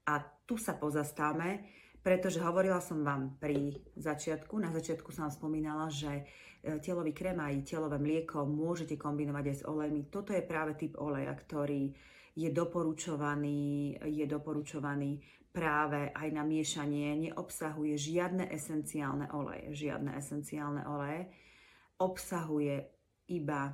a 0.08 0.18
tu 0.46 0.58
sa 0.58 0.76
pozastáme, 0.82 1.62
pretože 2.02 2.42
hovorila 2.42 2.82
som 2.82 3.06
vám 3.06 3.38
pri 3.38 3.78
začiatku, 3.96 4.58
na 4.58 4.74
začiatku 4.74 5.14
som 5.14 5.30
vám 5.30 5.34
spomínala, 5.38 5.88
že 5.88 6.26
E, 6.62 6.78
telový 6.78 7.10
krém 7.14 7.42
aj 7.42 7.66
telové 7.66 7.98
mlieko 7.98 8.46
môžete 8.46 8.94
kombinovať 8.94 9.46
aj 9.50 9.58
s 9.58 9.64
olejmi. 9.66 10.14
Toto 10.14 10.30
je 10.30 10.46
práve 10.46 10.78
typ 10.78 10.94
oleja, 11.02 11.34
ktorý 11.34 11.90
je 12.38 12.50
doporučovaný, 12.54 13.98
je 14.06 14.26
doporučovaný 14.30 15.18
práve 15.50 16.14
aj 16.14 16.30
na 16.30 16.46
miešanie. 16.46 17.18
Neobsahuje 17.18 17.98
žiadne 17.98 18.46
esenciálne 18.54 19.34
oleje. 19.34 19.74
Žiadne 19.74 20.14
esenciálne 20.14 20.86
oleje. 20.86 21.34
Obsahuje 21.98 22.78
iba 23.34 23.74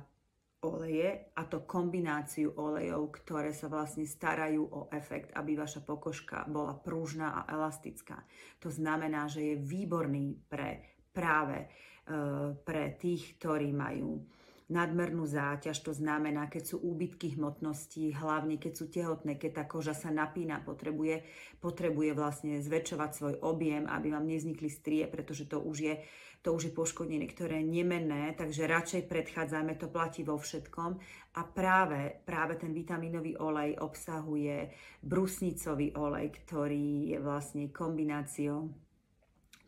oleje 0.62 1.30
a 1.38 1.42
to 1.46 1.62
kombináciu 1.62 2.50
olejov, 2.58 3.14
ktoré 3.22 3.54
sa 3.54 3.70
vlastne 3.70 4.02
starajú 4.02 4.62
o 4.66 4.80
efekt, 4.90 5.30
aby 5.38 5.54
vaša 5.54 5.86
pokožka 5.86 6.48
bola 6.50 6.74
pružná 6.74 7.42
a 7.42 7.46
elastická. 7.50 8.26
To 8.58 8.72
znamená, 8.72 9.30
že 9.30 9.54
je 9.54 9.62
výborný 9.62 10.38
pre 10.50 10.98
práve 11.14 11.70
Eh, 12.08 12.56
pre 12.64 12.96
tých, 12.96 13.36
ktorí 13.36 13.68
majú 13.68 14.24
nadmernú 14.72 15.28
záťaž, 15.28 15.76
to 15.84 15.92
znamená, 15.92 16.48
keď 16.48 16.72
sú 16.72 16.76
úbytky 16.80 17.36
hmotnosti, 17.36 18.16
hlavne 18.16 18.56
keď 18.56 18.72
sú 18.72 18.88
tehotné, 18.88 19.36
keď 19.36 19.60
tá 19.60 19.64
koža 19.68 19.92
sa 19.92 20.08
napína, 20.08 20.64
potrebuje, 20.64 21.20
potrebuje 21.60 22.16
vlastne 22.16 22.64
zväčšovať 22.64 23.10
svoj 23.12 23.34
objem, 23.44 23.84
aby 23.84 24.08
vám 24.08 24.24
nevznikli 24.24 24.72
strie, 24.72 25.04
pretože 25.04 25.44
to 25.52 25.60
už 25.60 25.76
je, 25.84 25.94
to 26.42 26.54
už 26.54 26.70
je 26.70 26.72
poškodenie, 26.72 27.26
ktoré 27.26 27.60
je 27.60 27.82
nemenné, 27.82 28.30
takže 28.38 28.70
radšej 28.70 29.10
predchádzajme, 29.10 29.74
to 29.74 29.90
platí 29.90 30.22
vo 30.22 30.38
všetkom. 30.38 30.96
A 31.34 31.40
práve, 31.42 32.22
práve 32.22 32.54
ten 32.54 32.70
vitamínový 32.70 33.34
olej 33.38 33.74
obsahuje 33.82 34.70
brusnicový 35.02 35.94
olej, 35.98 36.30
ktorý 36.30 37.14
je 37.14 37.18
vlastne 37.18 37.70
kombináciou 37.74 38.70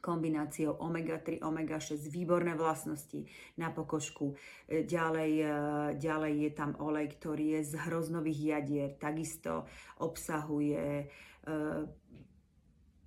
kombináciou 0.00 0.80
omega-3, 0.80 1.44
omega-6, 1.44 2.08
výborné 2.08 2.56
vlastnosti 2.56 3.28
na 3.60 3.68
pokožku. 3.68 4.32
E, 4.64 4.88
ďalej, 4.88 5.32
e, 5.44 5.48
ďalej 6.00 6.34
je 6.48 6.50
tam 6.56 6.72
olej, 6.80 7.20
ktorý 7.20 7.60
je 7.60 7.76
z 7.76 7.84
hroznových 7.84 8.40
jadier, 8.40 8.88
takisto 8.96 9.68
obsahuje 10.00 11.04
e, 11.04 11.06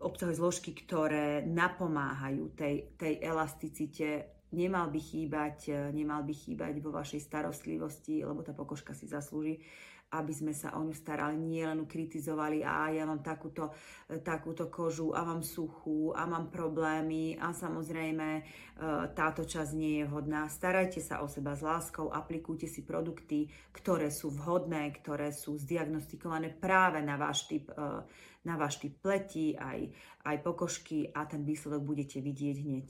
obsahuje 0.03 0.37
zložky, 0.37 0.75
ktoré 0.75 1.41
napomáhajú 1.47 2.51
tej, 2.53 2.93
tej 2.99 3.23
elasticite. 3.23 4.29
Nemal 4.53 4.93
by 4.93 4.99
chýbať, 5.01 5.89
nemal 5.95 6.21
by 6.21 6.33
chýbať 6.35 6.77
vo 6.83 6.93
vašej 6.93 7.25
starostlivosti, 7.25 8.21
lebo 8.21 8.45
tá 8.45 8.53
pokožka 8.53 8.93
si 8.93 9.09
zaslúži 9.09 9.63
aby 10.13 10.29
sme 10.29 10.53
sa 10.53 10.77
o 10.77 10.85
ňu 10.85 10.93
starali, 10.93 11.33
nie 11.33 11.65
len 11.65 11.89
kritizovali, 11.89 12.61
a 12.61 12.93
ja 12.93 13.09
mám 13.09 13.25
takúto, 13.25 13.73
takúto 14.21 14.69
kožu 14.69 15.17
a 15.17 15.25
mám 15.25 15.41
suchú 15.41 16.13
a 16.13 16.29
mám 16.29 16.53
problémy 16.53 17.33
a 17.41 17.49
samozrejme 17.49 18.27
e, 18.37 18.41
táto 19.17 19.41
časť 19.41 19.71
nie 19.73 20.01
je 20.01 20.05
vhodná. 20.05 20.45
Starajte 20.45 21.01
sa 21.01 21.25
o 21.25 21.27
seba 21.27 21.57
s 21.57 21.65
láskou, 21.65 22.13
aplikujte 22.13 22.69
si 22.69 22.85
produkty, 22.85 23.49
ktoré 23.73 24.13
sú 24.13 24.29
vhodné, 24.29 24.93
ktoré 25.01 25.33
sú 25.33 25.57
zdiagnostikované 25.57 26.53
práve 26.53 27.01
na 27.01 27.17
váš 27.17 27.49
typ, 27.49 27.73
e, 27.73 28.05
na 28.45 28.55
váš 28.59 28.77
typ 28.77 28.93
pleti, 29.01 29.57
aj, 29.57 29.89
aj 30.29 30.35
pokožky 30.45 31.09
a 31.09 31.25
ten 31.25 31.41
výsledok 31.41 31.81
budete 31.81 32.21
vidieť 32.21 32.57
hneď. 32.61 32.87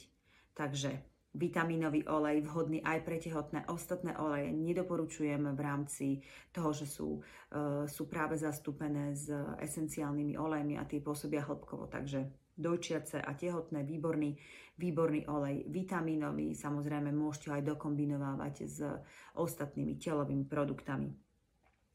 Takže 0.54 1.13
vitamínový 1.34 2.06
olej, 2.06 2.46
vhodný 2.46 2.80
aj 2.86 3.00
pre 3.02 3.18
tehotné. 3.18 3.66
Ostatné 3.70 4.14
oleje 4.22 4.54
nedoporučujem 4.54 5.54
v 5.54 5.62
rámci 5.62 6.08
toho, 6.54 6.70
že 6.74 6.86
sú, 6.86 7.20
uh, 7.20 7.90
sú 7.90 8.06
práve 8.06 8.38
zastúpené 8.38 9.18
s 9.18 9.34
esenciálnymi 9.58 10.38
olejmi 10.38 10.78
a 10.78 10.86
tie 10.86 11.02
pôsobia 11.02 11.42
hĺbkovo. 11.42 11.90
Takže 11.90 12.30
dojčiace 12.54 13.18
a 13.18 13.34
tehotné, 13.34 13.82
výborný, 13.82 14.38
výborný 14.78 15.26
olej, 15.26 15.66
vitamínový, 15.74 16.54
samozrejme 16.54 17.10
môžete 17.10 17.50
aj 17.50 17.66
dokombinovávať 17.66 18.56
s 18.70 18.86
ostatnými 19.34 19.98
telovými 19.98 20.46
produktami. 20.46 21.10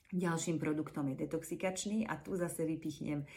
Ďalším 0.08 0.56
produktom 0.56 1.12
je 1.12 1.20
detoxikačný 1.20 2.08
a 2.08 2.16
tu 2.16 2.32
zase 2.32 2.64
vypichnem 2.64 3.28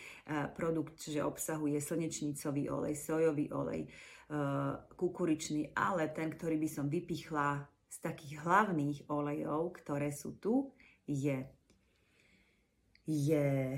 produkt, 0.56 1.04
že 1.04 1.20
obsahuje 1.20 1.76
slnečnicový 1.84 2.72
olej, 2.72 2.96
sojový 2.96 3.52
olej, 3.52 3.92
kukuričný, 4.96 5.76
ale 5.76 6.08
ten, 6.16 6.32
ktorý 6.32 6.56
by 6.56 6.70
som 6.72 6.88
vypichla 6.88 7.68
z 7.92 7.98
takých 8.00 8.40
hlavných 8.48 9.12
olejov, 9.12 9.76
ktoré 9.84 10.16
sú 10.16 10.40
tu, 10.40 10.72
je, 11.04 11.44
je 13.04 13.76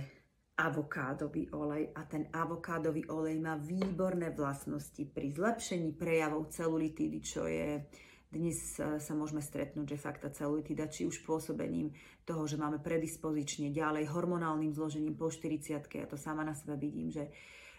avokádový 0.53 1.49
olej. 1.57 1.89
A 1.97 2.05
ten 2.05 2.29
avokádový 2.29 3.09
olej 3.09 3.41
má 3.41 3.57
výborné 3.57 4.29
vlastnosti 4.29 5.01
pri 5.09 5.33
zlepšení 5.33 5.97
prejavov 5.97 6.53
celulitídy, 6.53 7.19
čo 7.25 7.49
je 7.49 7.81
dnes 8.33 8.57
sa 8.81 9.13
môžeme 9.13 9.45
stretnúť, 9.45 9.93
že 9.93 10.01
fakt 10.01 10.25
tá 10.25 10.29
celulitida, 10.33 10.89
či 10.89 11.05
už 11.05 11.21
pôsobením 11.21 11.93
toho, 12.25 12.49
že 12.49 12.57
máme 12.57 12.81
predispozične 12.81 13.69
ďalej 13.69 14.09
hormonálnym 14.09 14.73
zložením 14.73 15.13
po 15.13 15.29
40 15.29 15.85
ja 15.85 16.09
to 16.09 16.17
sama 16.17 16.41
na 16.41 16.57
sebe 16.57 16.73
vidím, 16.81 17.13
že 17.13 17.29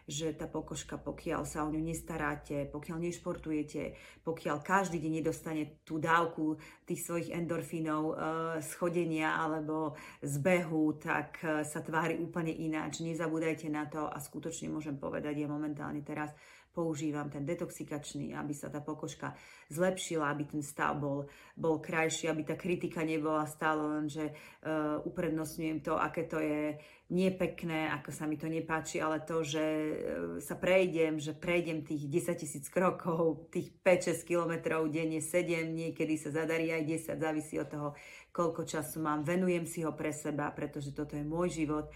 že 0.04 0.36
tá 0.36 0.44
pokožka, 0.44 1.00
pokiaľ 1.00 1.48
sa 1.48 1.64
o 1.64 1.72
ňu 1.72 1.80
nestaráte, 1.80 2.68
pokiaľ 2.68 2.98
nešportujete, 3.08 3.96
pokiaľ 4.20 4.56
každý 4.60 5.00
deň 5.00 5.12
nedostane 5.24 5.80
tú 5.84 5.96
dávku 5.96 6.60
tých 6.84 7.00
svojich 7.04 7.32
endorfínov 7.32 8.02
e, 8.04 8.14
z 8.60 8.70
chodenia 8.76 9.32
alebo 9.32 9.96
z 10.20 10.34
behu, 10.44 11.00
tak 11.00 11.40
e, 11.40 11.64
sa 11.64 11.80
tvári 11.80 12.20
úplne 12.20 12.52
ináč. 12.52 13.00
Nezabúdajte 13.00 13.72
na 13.72 13.88
to 13.88 14.04
a 14.04 14.16
skutočne 14.20 14.68
môžem 14.68 15.00
povedať, 15.00 15.40
je 15.40 15.48
momentálne 15.48 16.04
teraz 16.04 16.36
používam 16.74 17.30
ten 17.30 17.46
detoxikačný, 17.46 18.34
aby 18.34 18.50
sa 18.50 18.66
tá 18.66 18.82
pokožka 18.82 19.38
zlepšila, 19.70 20.26
aby 20.34 20.44
ten 20.44 20.62
stav 20.66 20.98
bol, 20.98 21.30
bol 21.54 21.78
krajší, 21.78 22.26
aby 22.26 22.42
tá 22.42 22.58
kritika 22.58 23.06
nebola 23.06 23.46
stále 23.46 23.80
len, 23.80 24.10
že 24.10 24.34
uh, 24.34 24.98
uprednostňujem 25.06 25.78
to, 25.86 25.94
aké 25.94 26.26
to 26.26 26.42
je 26.42 26.74
nepekné, 27.14 27.86
ako 27.94 28.10
sa 28.10 28.26
mi 28.26 28.34
to 28.34 28.50
nepáči, 28.50 28.98
ale 28.98 29.22
to, 29.22 29.46
že 29.46 29.62
uh, 29.62 29.94
sa 30.42 30.58
prejdem, 30.58 31.22
že 31.22 31.30
prejdem 31.30 31.86
tých 31.86 32.10
10 32.10 32.42
tisíc 32.42 32.66
krokov, 32.66 33.48
tých 33.54 33.70
5-6 33.78 34.26
kilometrov 34.26 34.90
denne, 34.90 35.22
7, 35.22 35.70
niekedy 35.70 36.18
sa 36.18 36.34
zadarí 36.34 36.74
aj 36.74 37.14
10, 37.14 37.22
závisí 37.22 37.54
od 37.62 37.70
toho, 37.70 37.88
koľko 38.34 38.66
času 38.66 38.98
mám. 38.98 39.22
Venujem 39.22 39.62
si 39.62 39.86
ho 39.86 39.94
pre 39.94 40.10
seba, 40.10 40.50
pretože 40.50 40.90
toto 40.90 41.14
je 41.14 41.22
môj 41.22 41.62
život 41.62 41.86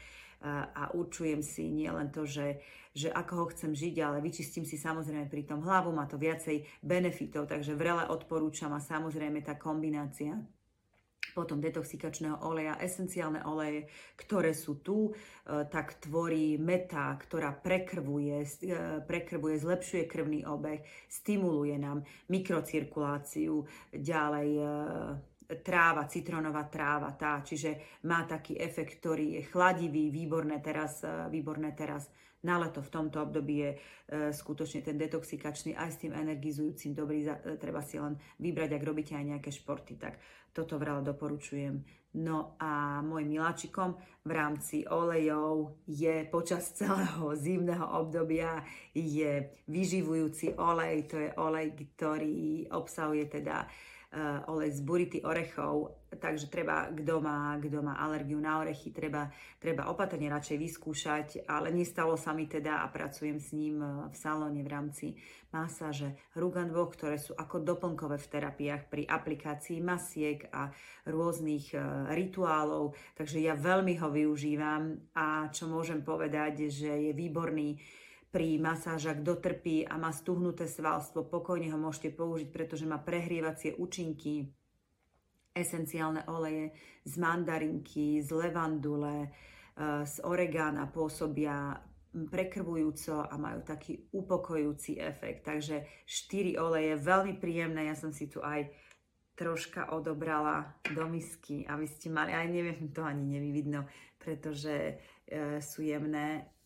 a 0.46 0.94
určujem 0.94 1.42
si 1.42 1.66
nielen 1.66 2.14
to, 2.14 2.22
že, 2.22 2.62
že 2.98 3.14
ako 3.14 3.32
ho 3.38 3.46
chcem 3.54 3.70
žiť, 3.70 3.94
ale 4.02 4.18
vyčistím 4.18 4.66
si 4.66 4.74
samozrejme 4.74 5.30
pri 5.30 5.46
tom 5.46 5.62
hlavu, 5.62 5.94
má 5.94 6.10
to 6.10 6.18
viacej 6.18 6.66
benefitov, 6.82 7.46
takže 7.46 7.78
vrele 7.78 8.10
odporúčam 8.10 8.74
a 8.74 8.82
samozrejme 8.82 9.38
tá 9.46 9.54
kombinácia 9.54 10.34
potom 11.38 11.62
detoxikačného 11.62 12.42
oleja, 12.42 12.74
esenciálne 12.82 13.46
oleje, 13.46 13.86
ktoré 14.18 14.50
sú 14.50 14.82
tu, 14.82 15.06
e, 15.06 15.12
tak 15.70 16.02
tvorí 16.02 16.58
meta, 16.58 17.14
ktorá 17.14 17.54
prekrvuje, 17.54 18.36
e, 18.42 18.78
prekrvuje, 19.06 19.54
zlepšuje 19.62 20.04
krvný 20.10 20.42
obeh, 20.42 20.82
stimuluje 21.06 21.78
nám 21.78 22.02
mikrocirkuláciu, 22.26 23.62
ďalej 23.94 24.50
e, 24.58 24.64
tráva, 25.62 26.10
citronová 26.10 26.66
tráva, 26.66 27.14
tá, 27.14 27.40
čiže 27.40 28.02
má 28.04 28.26
taký 28.26 28.58
efekt, 28.60 29.00
ktorý 29.00 29.40
je 29.40 29.42
chladivý, 29.48 30.12
výborné 30.12 30.60
teraz, 30.60 31.00
výborné 31.32 31.72
teraz 31.72 32.12
na 32.46 32.58
leto 32.62 32.78
v 32.78 32.92
tomto 32.92 33.18
období 33.18 33.54
je 33.66 33.70
e, 33.74 33.78
skutočne 34.30 34.86
ten 34.86 34.94
detoxikačný 34.94 35.74
aj 35.74 35.90
s 35.90 36.00
tým 36.06 36.14
energizujúcim 36.14 36.94
dobrý, 36.94 37.26
e, 37.26 37.58
treba 37.58 37.82
si 37.82 37.98
len 37.98 38.14
vybrať, 38.38 38.70
ak 38.78 38.86
robíte 38.86 39.18
aj 39.18 39.26
nejaké 39.26 39.50
športy, 39.50 39.98
tak 39.98 40.22
toto 40.54 40.78
veľa 40.78 41.02
doporučujem. 41.02 41.82
No 42.18 42.56
a 42.56 43.04
môj 43.04 43.28
miláčikom 43.28 44.00
v 44.24 44.30
rámci 44.32 44.86
olejov 44.88 45.76
je 45.84 46.24
počas 46.30 46.72
celého 46.78 47.36
zimného 47.36 47.84
obdobia 47.84 48.64
je 48.94 49.52
vyživujúci 49.68 50.56
olej, 50.56 51.04
to 51.10 51.16
je 51.20 51.30
olej, 51.36 51.74
ktorý 51.94 52.70
obsahuje 52.72 53.28
teda 53.28 53.68
olej 54.48 54.72
z 54.72 54.80
burity 54.80 55.18
orechov, 55.20 56.08
takže 56.16 56.48
treba, 56.48 56.88
kto 56.88 57.20
má, 57.20 57.60
kto 57.60 57.84
má 57.84 58.00
alergiu 58.00 58.40
na 58.40 58.56
orechy, 58.56 58.88
treba, 58.88 59.28
treba 59.60 59.92
opatrne 59.92 60.32
radšej 60.32 60.56
vyskúšať, 60.56 61.26
ale 61.44 61.68
nestalo 61.68 62.16
sa 62.16 62.32
mi 62.32 62.48
teda 62.48 62.80
a 62.80 62.88
pracujem 62.88 63.36
s 63.36 63.52
ním 63.52 63.84
eh, 63.84 64.08
v 64.08 64.16
salóne 64.16 64.64
v 64.64 64.72
rámci 64.72 65.06
masáže 65.52 66.16
Ruganvoch, 66.36 66.96
ktoré 66.96 67.20
sú 67.20 67.36
ako 67.36 67.60
doplnkové 67.64 68.16
v 68.16 68.30
terapiách 68.32 68.82
pri 68.88 69.04
aplikácii 69.08 69.80
masiek 69.80 70.44
a 70.52 70.68
rôznych 71.08 71.72
uh, 71.72 72.12
rituálov, 72.12 72.92
takže 73.16 73.40
ja 73.40 73.56
veľmi 73.56 73.96
ho 73.96 74.12
využívam 74.12 75.08
a 75.16 75.48
čo 75.48 75.64
môžem 75.64 76.04
povedať, 76.04 76.68
že 76.68 76.92
je 76.92 77.12
výborný 77.16 77.80
pri 78.28 78.60
masážach 78.60 79.24
dotrpí 79.24 79.88
a 79.88 79.96
má 79.96 80.12
stuhnuté 80.12 80.68
svalstvo, 80.68 81.24
pokojne 81.24 81.72
ho 81.72 81.78
môžete 81.80 82.12
použiť, 82.12 82.48
pretože 82.52 82.84
má 82.84 83.00
prehrievacie 83.00 83.76
účinky, 83.80 84.52
esenciálne 85.56 86.28
oleje 86.28 86.70
z 87.02 87.14
mandarinky, 87.18 88.20
z 88.22 88.30
levandule, 88.30 89.26
eh, 89.26 90.04
z 90.04 90.14
oregána 90.22 90.86
pôsobia 90.92 91.80
prekrvujúco 92.08 93.20
a 93.20 93.34
majú 93.36 93.60
taký 93.62 94.08
upokojujúci 94.10 94.96
efekt. 94.96 95.44
Takže 95.44 95.84
4 96.08 96.56
oleje, 96.56 96.96
veľmi 96.96 97.36
príjemné. 97.36 97.86
Ja 97.86 97.94
som 97.94 98.10
si 98.10 98.26
tu 98.32 98.40
aj 98.40 98.72
troška 99.38 99.94
odobrala 99.94 100.74
do 100.82 101.06
misky, 101.06 101.62
aby 101.68 101.86
ste 101.86 102.10
mali, 102.10 102.34
aj 102.34 102.48
neviem, 102.50 102.90
to 102.90 103.06
ani 103.06 103.38
nevyvidno, 103.38 103.86
pretože 104.18 104.98
e, 105.30 105.62
sú 105.62 105.86
jemné 105.86 106.57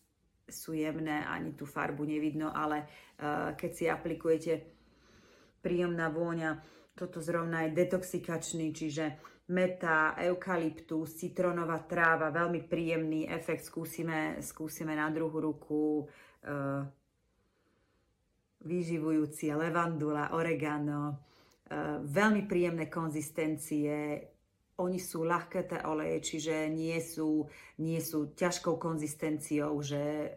sú 0.49 0.75
jemné, 0.75 1.23
ani 1.23 1.55
tú 1.55 1.63
farbu 1.63 2.03
nevidno, 2.03 2.51
ale 2.51 2.83
uh, 2.83 3.55
keď 3.55 3.71
si 3.71 3.85
aplikujete 3.87 4.53
príjemná 5.63 6.11
vôňa, 6.11 6.59
toto 6.93 7.23
zrovna 7.23 7.65
je 7.65 7.73
detoxikačný, 7.73 8.69
čiže 8.75 9.05
meta, 9.49 10.13
eukalyptus, 10.19 11.15
citronová 11.19 11.83
tráva, 11.83 12.29
veľmi 12.31 12.67
príjemný 12.67 13.27
efekt. 13.27 13.67
Skúsime, 13.67 14.39
skúsime 14.43 14.95
na 14.95 15.07
druhú 15.09 15.39
ruku 15.39 16.03
uh, 16.03 16.83
vyživujúci 18.63 19.51
levandula, 19.51 20.35
oregano, 20.35 21.01
uh, 21.71 21.99
veľmi 22.03 22.47
príjemné 22.47 22.91
konzistencie, 22.91 24.32
oni 24.81 24.97
sú 24.97 25.21
ľahké 25.21 25.69
oleje, 25.85 26.17
čiže 26.33 26.65
nie 26.73 26.97
sú, 26.97 27.45
nie 27.77 28.01
sú 28.01 28.33
ťažkou 28.33 28.81
konzistenciou, 28.81 29.77
že 29.85 30.01
e, 30.01 30.27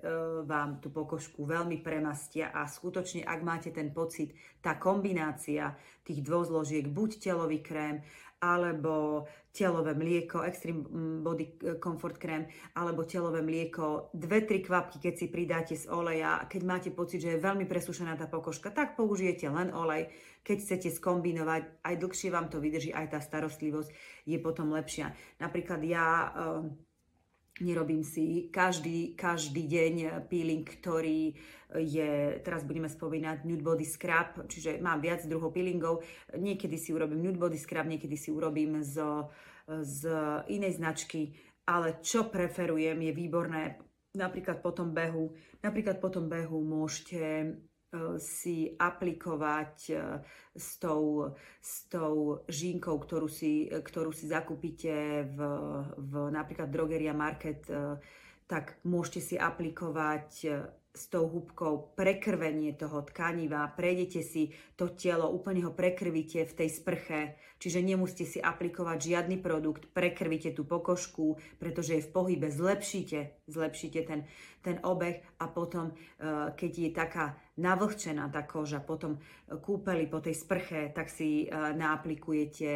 vám 0.45 0.77
tú 0.77 0.93
pokožku 0.93 1.49
veľmi 1.49 1.81
premastia. 1.81 2.53
A 2.53 2.69
skutočne, 2.69 3.25
ak 3.25 3.41
máte 3.41 3.73
ten 3.73 3.97
pocit, 3.97 4.37
tá 4.61 4.77
kombinácia 4.77 5.73
tých 6.05 6.21
dvoch 6.21 6.45
zložiek, 6.53 6.85
buď 6.85 7.11
telový 7.17 7.65
krém, 7.65 8.05
alebo 8.41 9.25
telové 9.57 9.97
mlieko, 9.97 10.45
Extreme 10.45 10.85
Body 11.25 11.57
Comfort 11.81 12.21
Cream, 12.21 12.45
alebo 12.77 13.09
telové 13.09 13.41
mlieko, 13.41 14.13
dve, 14.13 14.45
tri 14.45 14.61
kvapky, 14.61 15.01
keď 15.01 15.15
si 15.17 15.27
pridáte 15.33 15.73
z 15.73 15.89
oleja, 15.89 16.45
keď 16.45 16.63
máte 16.69 16.91
pocit, 16.93 17.25
že 17.25 17.37
je 17.37 17.45
veľmi 17.45 17.65
presúšená 17.65 18.21
tá 18.21 18.29
pokožka, 18.29 18.69
tak 18.69 19.01
použijete 19.01 19.49
len 19.49 19.73
olej. 19.73 20.13
Keď 20.45 20.57
chcete 20.61 20.89
skombinovať, 21.01 21.83
aj 21.83 21.95
dlhšie 21.97 22.29
vám 22.29 22.53
to 22.53 22.61
vydrží, 22.61 22.93
aj 22.93 23.17
tá 23.17 23.19
starostlivosť 23.25 23.91
je 24.29 24.39
potom 24.39 24.77
lepšia. 24.77 25.17
Napríklad 25.41 25.81
ja 25.83 26.07
uh, 26.29 26.69
nerobím 27.61 28.05
si 28.05 28.53
každý, 28.53 29.17
každý 29.17 29.65
deň 29.65 29.95
peeling, 30.29 30.67
ktorý 30.67 31.33
je, 31.75 32.41
teraz 32.47 32.63
budeme 32.63 32.87
spomínať 32.87 33.43
Nude 33.43 33.65
Body 33.65 33.85
Scrub, 33.85 34.47
čiže 34.47 34.79
mám 34.79 35.03
viac 35.03 35.27
druhov 35.27 35.51
peelingov. 35.51 36.05
Niekedy 36.37 36.79
si 36.79 36.95
urobím 36.95 37.25
Nude 37.25 37.41
Body 37.41 37.59
Scrub, 37.59 37.89
niekedy 37.89 38.15
si 38.15 38.31
urobím 38.31 38.85
z, 38.87 39.03
z 39.67 40.01
inej 40.53 40.79
značky, 40.79 41.35
ale 41.67 41.99
čo 42.05 42.31
preferujem 42.31 43.03
je 43.03 43.13
výborné 43.13 43.63
napríklad 44.17 44.65
po 44.65 44.73
tom 44.73 44.97
behu. 44.97 45.35
Napríklad 45.61 46.01
po 46.01 46.09
tom 46.09 46.31
behu 46.33 46.65
môžete 46.65 47.21
e, 47.21 47.47
si 48.21 48.73
aplikovať 48.77 49.75
e, 49.91 49.95
s 50.57 50.81
tou, 50.81 51.33
s 51.61 51.87
tou 51.89 52.43
žínkou, 52.49 52.97
ktorú 52.97 53.29
si, 53.29 53.69
ktorú 53.69 54.11
si 54.11 54.27
zakúpite 54.29 55.27
v, 55.31 55.39
v 55.97 56.13
napríklad 56.33 56.73
Drogeria 56.73 57.13
Market, 57.13 57.67
e, 57.69 58.01
tak 58.47 58.79
môžete 58.87 59.21
si 59.21 59.35
aplikovať 59.35 60.31
s 60.97 61.13
tou 61.13 61.29
húbkou 61.29 61.93
prekrvenie 61.93 62.73
toho 62.73 63.05
tkaniva, 63.05 63.69
prejdete 63.77 64.25
si 64.25 64.49
to 64.81 64.97
telo, 64.97 65.29
úplne 65.29 65.61
ho 65.69 65.77
prekrvíte 65.77 66.49
v 66.49 66.57
tej 66.57 66.71
sprche, 66.73 67.37
čiže 67.57 67.85
nemusíte 67.85 68.25
si 68.29 68.39
aplikovať 68.41 68.99
žiadny 69.01 69.37
produkt, 69.41 69.89
prekrvíte 69.93 70.53
tú 70.53 70.65
pokožku, 70.67 71.41
pretože 71.57 71.99
je 71.99 72.07
v 72.07 72.13
pohybe, 72.13 72.49
zlepšíte 72.53 73.37
zlepšíte 73.47 74.03
ten, 74.03 74.27
ten 74.63 74.83
obeh 74.83 75.23
a 75.39 75.47
potom, 75.47 75.95
uh, 75.95 76.51
keď 76.59 76.73
je 76.75 76.91
taká 76.91 77.39
navlhčená 77.57 78.29
tá 78.29 78.43
koža, 78.45 78.83
potom 78.83 79.17
kúpeli 79.49 80.11
po 80.11 80.19
tej 80.19 80.35
sprche, 80.35 80.91
tak 80.91 81.07
si 81.09 81.47
uh, 81.47 81.73
naaplikujete 81.73 82.71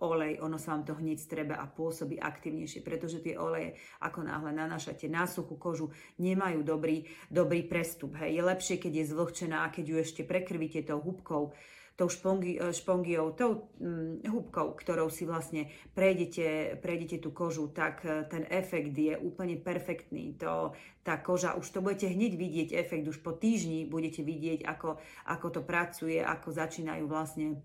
olej, 0.00 0.40
ono 0.40 0.56
sa 0.56 0.78
vám 0.78 0.86
to 0.86 0.94
hneď 0.94 1.18
strebe 1.18 1.54
a 1.58 1.66
pôsobí 1.66 2.16
aktivnejšie, 2.16 2.80
pretože 2.86 3.20
tie 3.20 3.34
oleje, 3.34 3.74
ako 4.00 4.24
náhle 4.24 4.54
nanášate 4.54 5.10
na 5.10 5.26
suchú 5.26 5.58
kožu, 5.58 5.90
nemajú 6.22 6.62
dobrý, 6.62 7.04
dobrý 7.28 7.66
prestup. 7.66 8.14
Hej. 8.22 8.38
Je 8.38 8.42
lepšie, 8.46 8.76
keď 8.78 8.92
je 9.02 9.10
zvlhčená 9.10 9.66
a 9.66 9.72
keď 9.74 9.84
ju 9.90 9.96
ešte 10.00 10.22
prekrvíte 10.22 10.86
tou 10.86 11.02
húbkou, 11.02 11.52
tou 11.94 12.10
e, 12.10 12.74
špongiou, 12.74 13.30
tou 13.38 13.70
hm, 13.78 14.26
húbkou, 14.26 14.74
ktorou 14.74 15.06
si 15.10 15.22
vlastne 15.22 15.70
prejdete, 15.94 16.78
prejdete 16.82 17.22
tú 17.22 17.30
kožu, 17.30 17.70
tak 17.70 18.02
e, 18.02 18.26
ten 18.26 18.42
efekt 18.50 18.90
je 18.98 19.14
úplne 19.14 19.54
perfektný. 19.54 20.34
To, 20.42 20.74
tá 21.06 21.22
koža, 21.22 21.54
už 21.54 21.70
to 21.70 21.78
budete 21.78 22.10
hneď 22.10 22.34
vidieť, 22.34 22.68
efekt 22.74 23.06
už 23.06 23.22
po 23.22 23.38
týždni 23.38 23.86
budete 23.86 24.26
vidieť, 24.26 24.66
ako, 24.66 24.98
ako 25.30 25.46
to 25.54 25.60
pracuje, 25.62 26.18
ako 26.18 26.50
začínajú 26.50 27.06
vlastne 27.06 27.62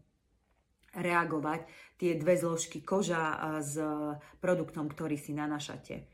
reagovať 0.93 1.69
tie 2.01 2.17
dve 2.17 2.37
zložky 2.37 2.85
koža 2.85 3.33
e, 3.33 3.37
s 3.65 3.73
produktom, 4.37 4.93
ktorý 4.93 5.17
si 5.17 5.33
nanašate. 5.33 6.05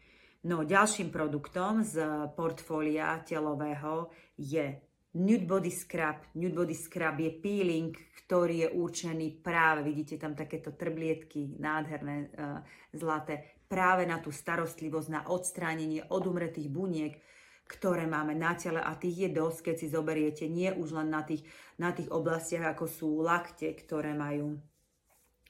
No, 0.45 0.61
ďalším 0.61 1.09
produktom 1.09 1.81
z 1.81 2.05
portfólia 2.37 3.17
telového 3.25 4.13
je 4.37 4.84
Nude 5.15 5.47
Body 5.47 5.71
Scrub. 5.71 6.35
Nude 6.35 6.55
Body 6.55 6.75
Scrub 6.75 7.15
je 7.19 7.31
peeling, 7.31 7.95
ktorý 8.25 8.67
je 8.67 8.69
určený 8.75 9.39
práve, 9.39 9.85
vidíte 9.85 10.19
tam 10.19 10.35
takéto 10.35 10.75
trblietky, 10.75 11.55
nádherné, 11.55 12.15
uh, 12.35 12.59
zlaté, 12.91 13.63
práve 13.69 14.03
na 14.03 14.19
tú 14.19 14.35
starostlivosť, 14.35 15.07
na 15.07 15.21
odstránenie 15.31 16.03
odumretých 16.11 16.67
buniek, 16.67 17.15
ktoré 17.63 18.03
máme 18.09 18.35
na 18.35 18.59
tele 18.59 18.83
a 18.83 18.91
tých 18.99 19.25
je 19.25 19.29
dosť, 19.31 19.71
keď 19.71 19.75
si 19.79 19.87
zoberiete, 19.87 20.45
nie 20.51 20.73
už 20.75 20.99
len 20.99 21.07
na 21.07 21.23
tých, 21.23 21.47
na 21.79 21.95
tých 21.95 22.11
oblastiach, 22.11 22.75
ako 22.75 22.85
sú 22.85 23.09
lakte, 23.23 23.71
ktoré 23.71 24.11
majú 24.11 24.59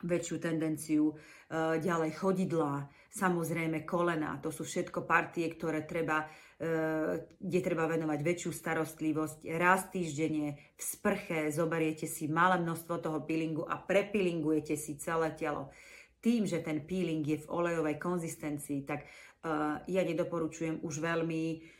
väčšiu 0.05 0.35
tendenciu, 0.37 1.09
uh, 1.09 1.79
ďalej 1.81 2.11
chodidlá, 2.21 2.85
samozrejme 3.09 3.81
kolena, 3.81 4.37
to 4.43 4.53
sú 4.53 4.61
všetko 4.61 5.07
partie, 5.09 5.49
ktoré 5.49 5.87
treba 5.87 6.27
kde 6.55 7.59
treba 7.59 7.83
venovať 7.83 8.19
väčšiu 8.23 8.51
starostlivosť. 8.55 9.43
Raz 9.59 9.91
týždenne 9.91 10.55
v 10.55 10.81
sprche 10.81 11.51
zoberiete 11.51 12.07
si 12.07 12.31
malé 12.31 12.63
množstvo 12.63 12.95
toho 13.03 13.19
peelingu 13.27 13.67
a 13.67 13.75
prepilingujete 13.75 14.79
si 14.79 14.95
celé 14.95 15.35
telo. 15.35 15.75
Tým, 16.23 16.47
že 16.47 16.63
ten 16.63 16.87
peeling 16.87 17.27
je 17.27 17.43
v 17.43 17.51
olejovej 17.51 17.99
konzistencii, 17.99 18.87
tak 18.87 19.03
uh, 19.03 19.83
ja 19.85 20.01
nedoporučujem 20.07 20.79
už 20.79 21.03
veľmi 21.03 21.74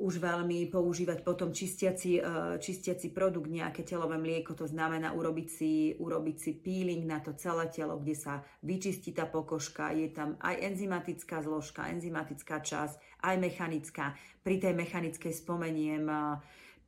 už 0.00 0.16
veľmi 0.16 0.72
používať 0.72 1.20
potom 1.20 1.52
čistiaci, 1.52 2.18
uh, 2.18 2.56
čistiaci 2.56 3.12
produkt, 3.12 3.52
nejaké 3.52 3.84
telové 3.84 4.16
mlieko, 4.16 4.56
to 4.56 4.64
znamená 4.64 5.12
urobiť 5.12 5.48
si, 5.52 5.92
urobiť 6.00 6.36
si 6.40 6.50
peeling 6.56 7.04
na 7.04 7.20
to 7.20 7.36
celé 7.36 7.68
telo, 7.68 8.00
kde 8.00 8.16
sa 8.16 8.40
vyčistí 8.64 9.12
tá 9.12 9.28
pokožka, 9.28 9.92
je 9.92 10.08
tam 10.08 10.40
aj 10.40 10.56
enzymatická 10.64 11.44
zložka, 11.44 11.92
enzymatická 11.92 12.64
časť, 12.64 13.20
aj 13.28 13.36
mechanická. 13.36 14.16
Pri 14.40 14.56
tej 14.56 14.72
mechanickej 14.72 15.36
spomeniem 15.36 16.08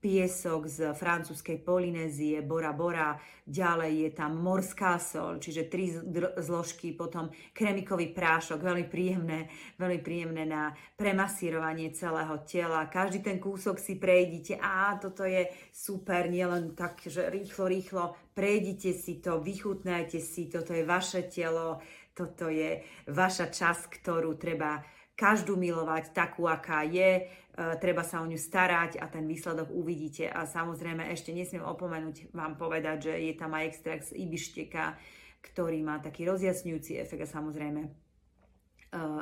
piesok 0.03 0.67
z 0.67 0.91
francúzskej 0.99 1.63
Polynézie, 1.63 2.43
Bora 2.43 2.75
Bora, 2.75 3.15
ďalej 3.47 3.93
je 4.03 4.11
tam 4.11 4.35
morská 4.35 4.99
sol, 4.99 5.39
čiže 5.39 5.71
tri 5.71 5.95
zložky, 6.43 6.91
potom 6.91 7.31
kremikový 7.55 8.11
prášok, 8.11 8.59
veľmi 8.59 8.91
príjemné, 8.91 9.47
veľmi 9.79 10.03
príjemné 10.03 10.43
na 10.43 10.75
premasírovanie 10.99 11.95
celého 11.95 12.43
tela. 12.43 12.91
Každý 12.91 13.23
ten 13.23 13.39
kúsok 13.39 13.79
si 13.79 13.95
prejdite, 13.95 14.59
a 14.59 14.99
toto 14.99 15.23
je 15.23 15.47
super, 15.71 16.27
nielen 16.27 16.75
tak, 16.75 17.07
že 17.07 17.31
rýchlo, 17.31 17.71
rýchlo, 17.71 18.05
prejdite 18.35 18.91
si 18.99 19.23
to, 19.23 19.39
vychutnajte 19.39 20.19
si, 20.19 20.51
toto 20.51 20.75
je 20.75 20.83
vaše 20.83 21.31
telo, 21.31 21.79
toto 22.11 22.51
je 22.51 22.83
vaša 23.07 23.55
časť, 23.55 24.03
ktorú 24.03 24.35
treba 24.35 24.83
každú 25.13 25.55
milovať 25.55 26.11
takú, 26.11 26.49
aká 26.49 26.83
je, 26.83 27.29
treba 27.53 28.01
sa 28.01 28.25
o 28.25 28.27
ňu 28.27 28.41
starať 28.41 28.97
a 28.97 29.07
ten 29.13 29.29
výsledok 29.29 29.69
uvidíte. 29.69 30.25
A 30.25 30.49
samozrejme 30.49 31.13
ešte 31.13 31.37
nesmiem 31.37 31.65
opomenúť 31.65 32.33
vám 32.33 32.57
povedať, 32.57 33.13
že 33.13 33.15
je 33.29 33.35
tam 33.37 33.53
aj 33.53 33.65
extrakt 33.69 34.05
z 34.09 34.17
ibišteka, 34.17 34.97
ktorý 35.43 35.85
má 35.85 36.01
taký 36.01 36.25
rozjasňujúci 36.25 36.97
efekt 36.97 37.29
a 37.29 37.35
samozrejme 37.35 37.83
e, 37.85 37.91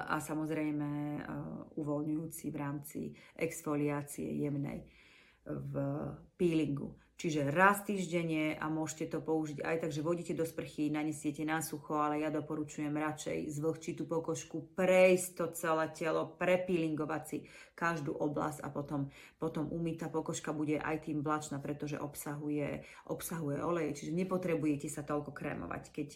a 0.06 0.16
samozrejme 0.22 0.88
e, 0.88 1.20
uvoľňujúci 1.74 2.46
v 2.52 2.56
rámci 2.60 3.00
exfoliácie 3.34 4.30
jemnej 4.46 4.86
v 5.48 5.74
peelingu. 6.36 6.94
Čiže 7.20 7.52
raz 7.52 7.84
týždenne 7.84 8.56
a 8.56 8.72
môžete 8.72 9.12
to 9.12 9.20
použiť 9.20 9.60
aj 9.60 9.76
tak, 9.84 9.92
že 9.92 10.00
vodíte 10.00 10.32
do 10.32 10.48
sprchy, 10.48 10.88
nanesiete 10.88 11.44
na 11.44 11.60
sucho, 11.60 12.00
ale 12.00 12.24
ja 12.24 12.32
doporučujem 12.32 12.96
radšej 12.96 13.60
zvlhčiť 13.60 13.94
tú 14.00 14.08
pokožku, 14.08 14.72
prejsť 14.72 15.28
to 15.36 15.44
celé 15.52 15.92
telo, 15.92 16.32
prepílingovať 16.40 17.22
si 17.28 17.44
každú 17.76 18.16
oblasť 18.16 18.64
a 18.64 18.72
potom, 18.72 19.12
potom 19.36 19.68
umyť. 19.68 19.96
Tá 20.00 20.08
pokožka 20.08 20.56
bude 20.56 20.80
aj 20.80 21.12
tým 21.12 21.20
vlačná, 21.20 21.60
pretože 21.60 22.00
obsahuje, 22.00 22.88
obsahuje 23.12 23.60
oleje, 23.60 24.00
čiže 24.00 24.16
nepotrebujete 24.16 24.88
sa 24.88 25.04
toľko 25.04 25.36
krémovať, 25.36 25.92
keď 25.92 26.08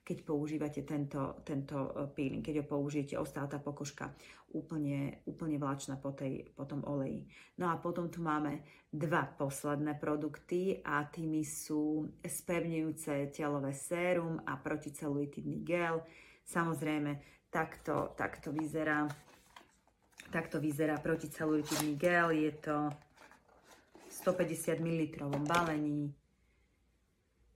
keď 0.00 0.26
používate 0.26 0.82
tento, 0.82 1.38
tento 1.44 1.76
e, 1.76 2.08
peeling, 2.10 2.42
keď 2.42 2.64
ho 2.64 2.66
použijete, 2.66 3.14
ostá 3.20 3.46
tá 3.46 3.60
pokožka 3.60 4.10
úplne, 4.50 5.22
úplne 5.26 5.56
vláčna 5.58 5.96
po, 5.96 6.10
tej, 6.10 6.50
po 6.54 6.66
tom 6.66 6.82
oleji. 6.86 7.26
No 7.58 7.70
a 7.70 7.78
potom 7.78 8.10
tu 8.10 8.22
máme 8.22 8.62
dva 8.90 9.26
posledné 9.26 9.94
produkty 9.98 10.82
a 10.82 11.06
tými 11.06 11.46
sú 11.46 12.10
spevňujúce 12.22 13.30
telové 13.30 13.70
sérum 13.72 14.42
a 14.42 14.58
proticelulitidný 14.58 15.62
gel. 15.62 16.02
Samozrejme, 16.46 17.22
takto, 17.50 18.14
takto 18.18 18.50
vyzerá 18.50 19.06
takto 20.30 20.62
vyzerá 20.62 20.94
proticelulitidný 21.02 21.98
gel. 21.98 22.30
Je 22.30 22.54
to 22.62 22.86
150 24.22 24.78
ml 24.78 25.26
balení 25.42 26.14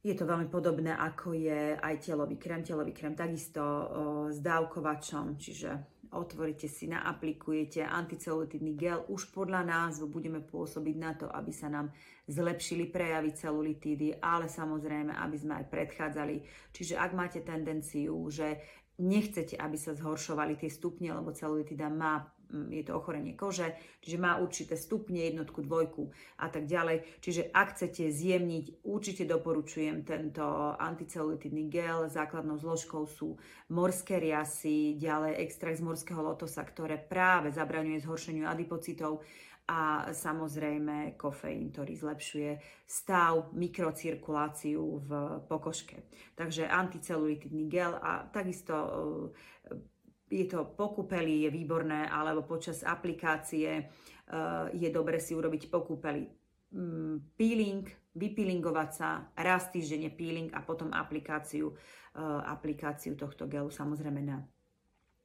je 0.05 0.13
to 0.13 0.29
veľmi 0.29 0.53
podobné, 0.53 0.93
ako 0.93 1.33
je 1.33 1.81
aj 1.81 1.95
telový 2.05 2.37
krém. 2.37 2.61
Telový 2.61 2.93
krém 2.93 3.17
takisto 3.17 3.65
o, 3.65 3.83
s 4.29 4.37
dávkovačom, 4.37 5.41
čiže 5.41 5.94
otvoríte 6.17 6.71
si, 6.71 6.87
naaplikujete 6.87 7.85
anticelulitidný 7.85 8.73
gel. 8.79 9.05
Už 9.11 9.35
podľa 9.35 9.67
názvu 9.67 10.09
budeme 10.09 10.41
pôsobiť 10.41 10.97
na 10.97 11.13
to, 11.15 11.27
aby 11.29 11.53
sa 11.53 11.69
nám 11.69 11.91
zlepšili 12.31 12.89
prejavy 12.89 13.37
celulitídy, 13.37 14.23
ale 14.23 14.49
samozrejme, 14.49 15.13
aby 15.13 15.37
sme 15.37 15.61
aj 15.61 15.67
predchádzali. 15.69 16.37
Čiže 16.73 16.95
ak 16.97 17.11
máte 17.13 17.41
tendenciu, 17.45 18.17
že 18.33 18.63
nechcete, 18.99 19.59
aby 19.59 19.75
sa 19.75 19.93
zhoršovali 19.93 20.55
tie 20.55 20.71
stupne, 20.71 21.11
lebo 21.11 21.35
celulitida 21.35 21.91
má 21.91 22.23
je 22.71 22.83
to 22.87 22.93
ochorenie 22.95 23.35
kože, 23.35 23.75
čiže 24.01 24.19
má 24.19 24.39
určité 24.39 24.79
stupne, 24.79 25.27
jednotku, 25.27 25.63
dvojku 25.65 26.11
a 26.39 26.47
tak 26.49 26.71
ďalej. 26.71 27.21
Čiže 27.21 27.51
ak 27.51 27.75
chcete 27.75 28.11
zjemniť, 28.11 28.87
určite 28.87 29.25
doporučujem 29.27 30.07
tento 30.07 30.45
anticelulitidný 30.79 31.67
gel. 31.69 32.07
Základnou 32.07 32.57
zložkou 32.61 33.07
sú 33.11 33.37
morské 33.73 34.23
riasy, 34.23 34.95
ďalej 35.01 35.43
extrakt 35.43 35.79
z 35.81 35.87
morského 35.87 36.23
lotosa, 36.23 36.63
ktoré 36.63 37.01
práve 37.01 37.51
zabraňuje 37.51 38.05
zhoršeniu 38.05 38.47
adipocitov 38.47 39.25
a 39.65 40.13
samozrejme 40.13 41.17
kofeín, 41.17 41.73
ktorý 41.73 41.97
zlepšuje 41.97 42.51
stav, 42.85 43.49
mikrocirkuláciu 43.57 45.01
v 45.01 45.11
pokožke. 45.49 46.05
Takže 46.37 46.69
anticelulitidný 46.69 47.65
gel 47.73 47.97
a 47.97 48.29
takisto 48.29 48.77
je 50.35 50.45
to 50.51 50.75
pokúpeli, 50.75 51.47
je 51.47 51.51
výborné, 51.55 52.11
alebo 52.11 52.43
počas 52.43 52.83
aplikácie 52.83 53.71
uh, 53.79 54.67
je 54.75 54.91
dobre 54.91 55.23
si 55.23 55.31
urobiť 55.39 55.71
pokúpeli. 55.71 56.27
Um, 56.75 57.31
peeling, 57.39 57.87
vypeelingovať 58.19 58.91
sa, 58.91 59.31
raz 59.39 59.71
týždenne 59.71 60.11
peeling 60.11 60.51
a 60.51 60.67
potom 60.67 60.91
aplikáciu, 60.91 61.71
uh, 61.71 62.43
aplikáciu 62.51 63.15
tohto 63.15 63.47
gelu 63.47 63.71
samozrejme 63.71 64.21
na 64.27 64.43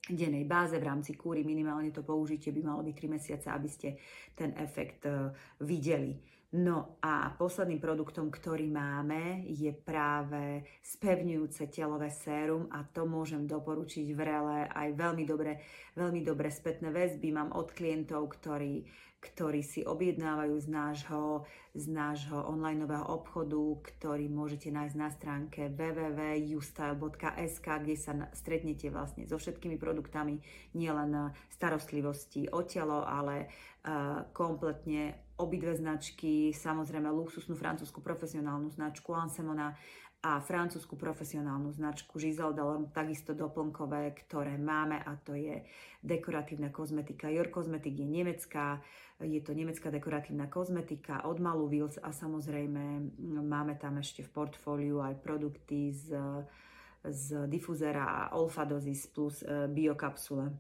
dennej 0.10 0.46
báze 0.46 0.78
v 0.78 0.88
rámci 0.90 1.18
kúry 1.18 1.42
minimálne 1.42 1.90
to 1.90 2.06
použitie 2.06 2.54
by 2.54 2.62
malo 2.66 2.82
byť 2.86 2.96
3 2.98 3.16
mesiace, 3.18 3.48
aby 3.50 3.70
ste 3.70 3.98
ten 4.38 4.54
efekt 4.62 5.10
uh, 5.10 5.34
videli. 5.66 6.22
No 6.50 6.98
a 7.06 7.30
posledným 7.38 7.78
produktom, 7.78 8.34
ktorý 8.34 8.74
máme, 8.74 9.46
je 9.54 9.70
práve 9.70 10.66
spevňujúce 10.82 11.70
telové 11.70 12.10
sérum 12.10 12.66
a 12.74 12.82
to 12.90 13.06
môžem 13.06 13.46
doporučiť 13.46 14.10
vrele 14.18 14.66
aj 14.66 14.98
veľmi 14.98 15.30
dobre, 15.30 15.62
veľmi 15.94 16.26
dobre 16.26 16.50
spätné 16.50 16.90
väzby. 16.90 17.30
Mám 17.30 17.54
od 17.54 17.70
klientov, 17.70 18.34
ktorí, 18.34 18.82
ktorí 19.20 19.60
si 19.60 19.84
objednávajú 19.84 20.56
z 20.64 20.68
nášho, 20.72 21.44
z 21.76 21.92
nášho 21.92 22.40
online 22.48 22.88
obchodu, 22.88 23.84
ktorý 23.84 24.32
môžete 24.32 24.72
nájsť 24.72 24.96
na 24.96 25.12
stránke 25.12 25.68
www.ustyle.sk, 25.68 27.68
kde 27.84 27.96
sa 28.00 28.32
stretnete 28.32 28.88
vlastne 28.88 29.28
so 29.28 29.36
všetkými 29.36 29.76
produktami, 29.76 30.40
nielen 30.72 31.36
starostlivosti 31.52 32.48
o 32.48 32.64
telo, 32.64 33.04
ale 33.04 33.52
uh, 33.84 34.24
kompletne 34.32 35.36
obidve 35.40 35.72
značky, 35.76 36.56
samozrejme 36.56 37.12
luxusnú 37.12 37.60
francúzsku 37.60 38.00
profesionálnu 38.00 38.72
značku 38.72 39.12
Ansemona 39.16 39.76
a 40.20 40.44
francúzsku 40.44 41.00
profesionálnu 41.00 41.72
značku 41.72 42.20
Giselle 42.20 42.52
Delorme, 42.52 42.92
takisto 42.92 43.32
doplnkové, 43.32 44.12
ktoré 44.12 44.60
máme 44.60 45.00
a 45.00 45.16
to 45.16 45.32
je 45.32 45.64
dekoratívna 46.04 46.76
kozmetika. 46.76 47.32
Your 47.32 47.48
Cosmetic 47.48 47.96
je 47.96 48.04
nemecká, 48.04 48.84
je 49.24 49.40
to 49.40 49.56
nemecká 49.56 49.88
dekoratívna 49.88 50.52
kozmetika 50.52 51.24
od 51.24 51.40
Malu 51.40 51.72
Wils 51.72 51.96
a 52.04 52.12
samozrejme 52.12 53.16
máme 53.48 53.80
tam 53.80 53.96
ešte 54.04 54.28
v 54.28 54.34
portfóliu 54.36 55.00
aj 55.00 55.24
produkty 55.24 55.96
z, 55.96 56.20
z 57.08 57.48
difuzera 57.48 58.28
a 58.28 58.36
plus 59.16 59.40
e, 59.40 59.72
biokapsule. 59.72 60.52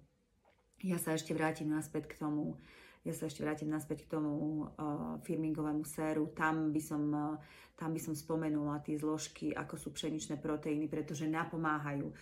Ja 0.88 0.96
sa 0.96 1.20
ešte 1.20 1.36
vrátim 1.36 1.68
naspäť 1.68 2.16
k 2.16 2.24
tomu, 2.24 2.56
ja 3.04 3.12
sa 3.12 3.28
ešte 3.28 3.44
vrátim 3.44 3.68
naspäť 3.68 4.08
k 4.08 4.16
tomu 4.16 4.64
uh, 4.64 5.20
firmingovému 5.28 5.84
séru. 5.84 6.32
Tam 6.32 6.72
by 6.72 6.80
som 6.80 7.04
uh, 7.12 7.36
tam 7.80 7.96
by 7.96 8.02
som 8.04 8.12
spomenula 8.12 8.84
tie 8.84 9.00
zložky, 9.00 9.56
ako 9.56 9.80
sú 9.80 9.96
pšeničné 9.96 10.36
proteíny, 10.44 10.92
pretože 10.92 11.24
napomáhajú. 11.32 12.12
E, 12.12 12.16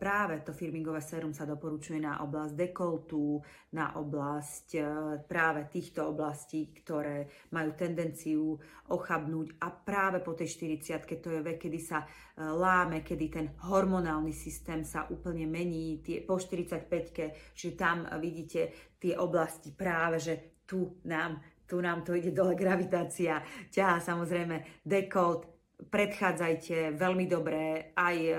práve 0.00 0.40
to 0.40 0.56
firmingové 0.56 1.04
sérum 1.04 1.36
sa 1.36 1.44
doporučuje 1.44 2.00
na 2.00 2.24
oblasť 2.24 2.56
dekoltu, 2.56 3.36
na 3.76 4.00
oblasť 4.00 4.68
e, 4.72 4.80
práve 5.28 5.68
týchto 5.68 6.08
oblastí, 6.08 6.72
ktoré 6.72 7.28
majú 7.52 7.76
tendenciu 7.76 8.56
ochabnúť 8.88 9.60
a 9.60 9.68
práve 9.76 10.24
po 10.24 10.32
tej 10.32 10.48
40 10.80 11.04
to 11.20 11.28
je 11.36 11.40
vek, 11.44 11.68
kedy 11.68 11.80
sa 11.84 12.00
e, 12.00 12.40
láme, 12.40 13.04
kedy 13.04 13.26
ten 13.28 13.46
hormonálny 13.60 14.32
systém 14.32 14.88
sa 14.88 15.04
úplne 15.12 15.44
mení, 15.44 16.00
tie, 16.00 16.24
po 16.24 16.40
45 16.40 17.52
že 17.52 17.76
tam 17.76 18.08
vidíte 18.16 18.72
tie 18.96 19.20
oblasti 19.20 19.68
práve, 19.68 20.16
že 20.16 20.64
tu 20.64 20.96
nám 21.04 21.44
tu 21.66 21.80
nám 21.80 22.04
to 22.04 22.14
ide 22.14 22.30
dole 22.30 22.54
gravitácia, 22.54 23.40
ťahá 23.72 24.00
samozrejme 24.00 24.84
dekolt, 24.84 25.54
predchádzajte 25.90 26.94
veľmi 26.94 27.26
dobre 27.26 27.92
aj, 27.98 28.16
e, 28.16 28.36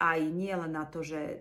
aj 0.00 0.18
nie 0.30 0.54
len 0.54 0.72
na 0.72 0.86
to, 0.86 1.02
že 1.02 1.20
e, 1.20 1.36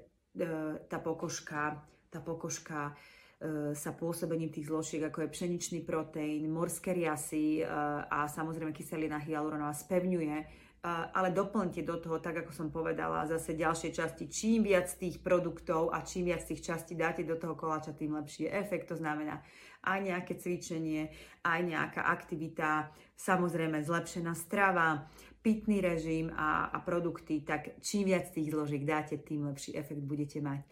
tá 0.89 0.97
pokožka, 0.97 1.83
tá 2.09 2.19
pokožka 2.19 2.91
e, 2.91 3.73
sa 3.77 3.93
pôsobením 3.93 4.49
tých 4.49 4.67
zložiek, 4.67 5.03
ako 5.05 5.27
je 5.27 5.33
pšeničný 5.33 5.79
proteín, 5.85 6.49
morské 6.49 6.95
riasy 6.95 7.61
a 8.09 8.25
samozrejme 8.25 8.73
kyselina 8.73 9.21
hyaluronová 9.21 9.75
spevňuje 9.75 10.63
ale 10.83 11.31
doplňte 11.31 11.79
do 11.87 11.95
toho, 11.95 12.19
tak 12.19 12.43
ako 12.43 12.51
som 12.51 12.67
povedala, 12.67 13.23
zase 13.23 13.55
ďalšie 13.55 13.95
časti. 13.95 14.27
Čím 14.27 14.67
viac 14.67 14.91
tých 14.91 15.23
produktov 15.23 15.95
a 15.95 16.03
čím 16.03 16.27
viac 16.27 16.43
tých 16.43 16.59
častí 16.59 16.91
dáte 16.99 17.23
do 17.23 17.39
toho 17.39 17.55
koláča, 17.55 17.95
tým 17.95 18.19
lepší 18.19 18.51
je 18.51 18.51
efekt. 18.51 18.91
To 18.91 18.99
znamená 18.99 19.39
aj 19.87 19.99
nejaké 20.03 20.35
cvičenie, 20.35 21.07
aj 21.47 21.59
nejaká 21.63 22.03
aktivita, 22.03 22.91
samozrejme 23.15 23.79
zlepšená 23.79 24.35
strava, 24.35 25.07
pitný 25.43 25.79
režim 25.83 26.31
a, 26.35 26.71
a 26.71 26.79
produkty, 26.83 27.43
tak 27.43 27.79
čím 27.83 28.11
viac 28.11 28.31
tých 28.31 28.51
zložiek 28.51 28.83
dáte, 28.83 29.19
tým 29.19 29.47
lepší 29.51 29.75
efekt 29.75 30.03
budete 30.03 30.39
mať. 30.39 30.63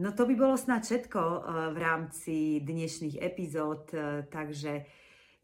No 0.00 0.12
to 0.12 0.24
by 0.24 0.34
bolo 0.36 0.56
snad 0.56 0.84
všetko 0.84 1.20
uh, 1.20 1.40
v 1.72 1.78
rámci 1.80 2.36
dnešných 2.64 3.20
epizód, 3.20 3.92
uh, 3.92 4.24
takže 4.28 4.84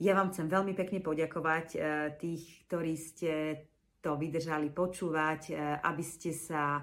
ja 0.01 0.13
vám 0.13 0.33
chcem 0.33 0.49
veľmi 0.49 0.73
pekne 0.73 1.01
poďakovať 1.05 1.67
uh, 1.77 1.81
tých, 2.17 2.65
ktorí 2.69 2.95
ste 2.97 3.33
to 4.05 4.21
vydržali 4.21 4.69
počúvať, 4.69 5.41
e, 5.49 5.53
aby 5.81 6.05
ste 6.05 6.37
sa 6.37 6.79
e, 6.79 6.83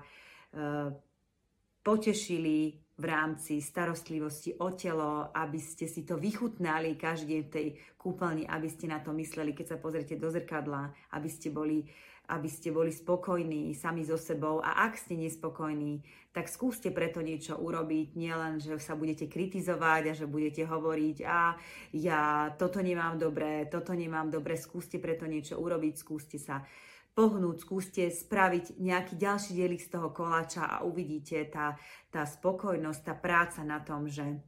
potešili 1.85 2.73
v 2.97 3.05
rámci 3.05 3.61
starostlivosti 3.61 4.57
o 4.61 4.73
telo, 4.73 5.29
aby 5.33 5.57
ste 5.57 5.85
si 5.85 6.01
to 6.05 6.17
vychutnali 6.17 6.97
každý 6.97 7.45
v 7.45 7.49
tej 7.49 7.67
kúpeľni, 7.97 8.45
aby 8.45 8.69
ste 8.69 8.89
na 8.89 9.01
to 9.01 9.13
mysleli, 9.13 9.53
keď 9.53 9.73
sa 9.73 9.77
pozriete 9.77 10.17
do 10.17 10.29
zrkadla, 10.29 10.93
aby 11.13 11.29
ste 11.29 11.53
boli 11.53 11.85
aby 12.31 12.47
ste 12.47 12.71
boli 12.71 12.95
spokojní 12.95 13.75
sami 13.75 14.07
so 14.07 14.15
sebou. 14.15 14.63
A 14.63 14.87
ak 14.87 14.95
ste 14.95 15.19
nespokojní, 15.19 15.99
tak 16.31 16.47
skúste 16.47 16.87
preto 16.87 17.19
niečo 17.19 17.59
urobiť, 17.59 18.15
nielen, 18.15 18.63
že 18.63 18.79
sa 18.79 18.95
budete 18.95 19.27
kritizovať 19.27 20.03
a 20.07 20.13
že 20.15 20.31
budete 20.31 20.63
hovoriť 20.63 21.17
a 21.27 21.59
ja 21.91 22.47
toto 22.55 22.79
nemám 22.79 23.19
dobre, 23.19 23.67
toto 23.67 23.91
nemám 23.91 24.31
dobre, 24.31 24.55
skúste 24.55 24.95
preto 24.95 25.27
niečo 25.27 25.59
urobiť, 25.59 25.93
skúste 25.99 26.39
sa 26.39 26.63
pohnúť, 27.13 27.67
skúste 27.67 28.07
spraviť 28.07 28.79
nejaký 28.79 29.19
ďalší 29.19 29.51
dielik 29.57 29.83
z 29.83 29.91
toho 29.91 30.09
koláča 30.15 30.63
a 30.65 30.83
uvidíte 30.87 31.43
tá, 31.51 31.75
tá 32.07 32.23
spokojnosť, 32.23 33.01
tá 33.03 33.13
práca 33.15 33.61
na 33.67 33.83
tom, 33.83 34.07
že 34.07 34.39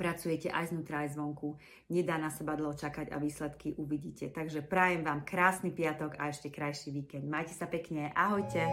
pracujete 0.00 0.48
aj 0.48 0.72
znútra, 0.72 1.04
aj 1.04 1.12
zvonku. 1.12 1.60
Nedá 1.92 2.16
na 2.16 2.32
seba 2.32 2.56
dlho 2.56 2.72
čakať 2.72 3.12
a 3.12 3.20
výsledky 3.20 3.76
uvidíte. 3.76 4.32
Takže 4.32 4.64
prajem 4.64 5.04
vám 5.04 5.28
krásny 5.28 5.68
piatok 5.68 6.16
a 6.16 6.32
ešte 6.32 6.48
krajší 6.48 6.88
víkend. 6.96 7.28
Majte 7.28 7.52
sa 7.52 7.68
pekne. 7.68 8.08
Ahojte. 8.16 8.64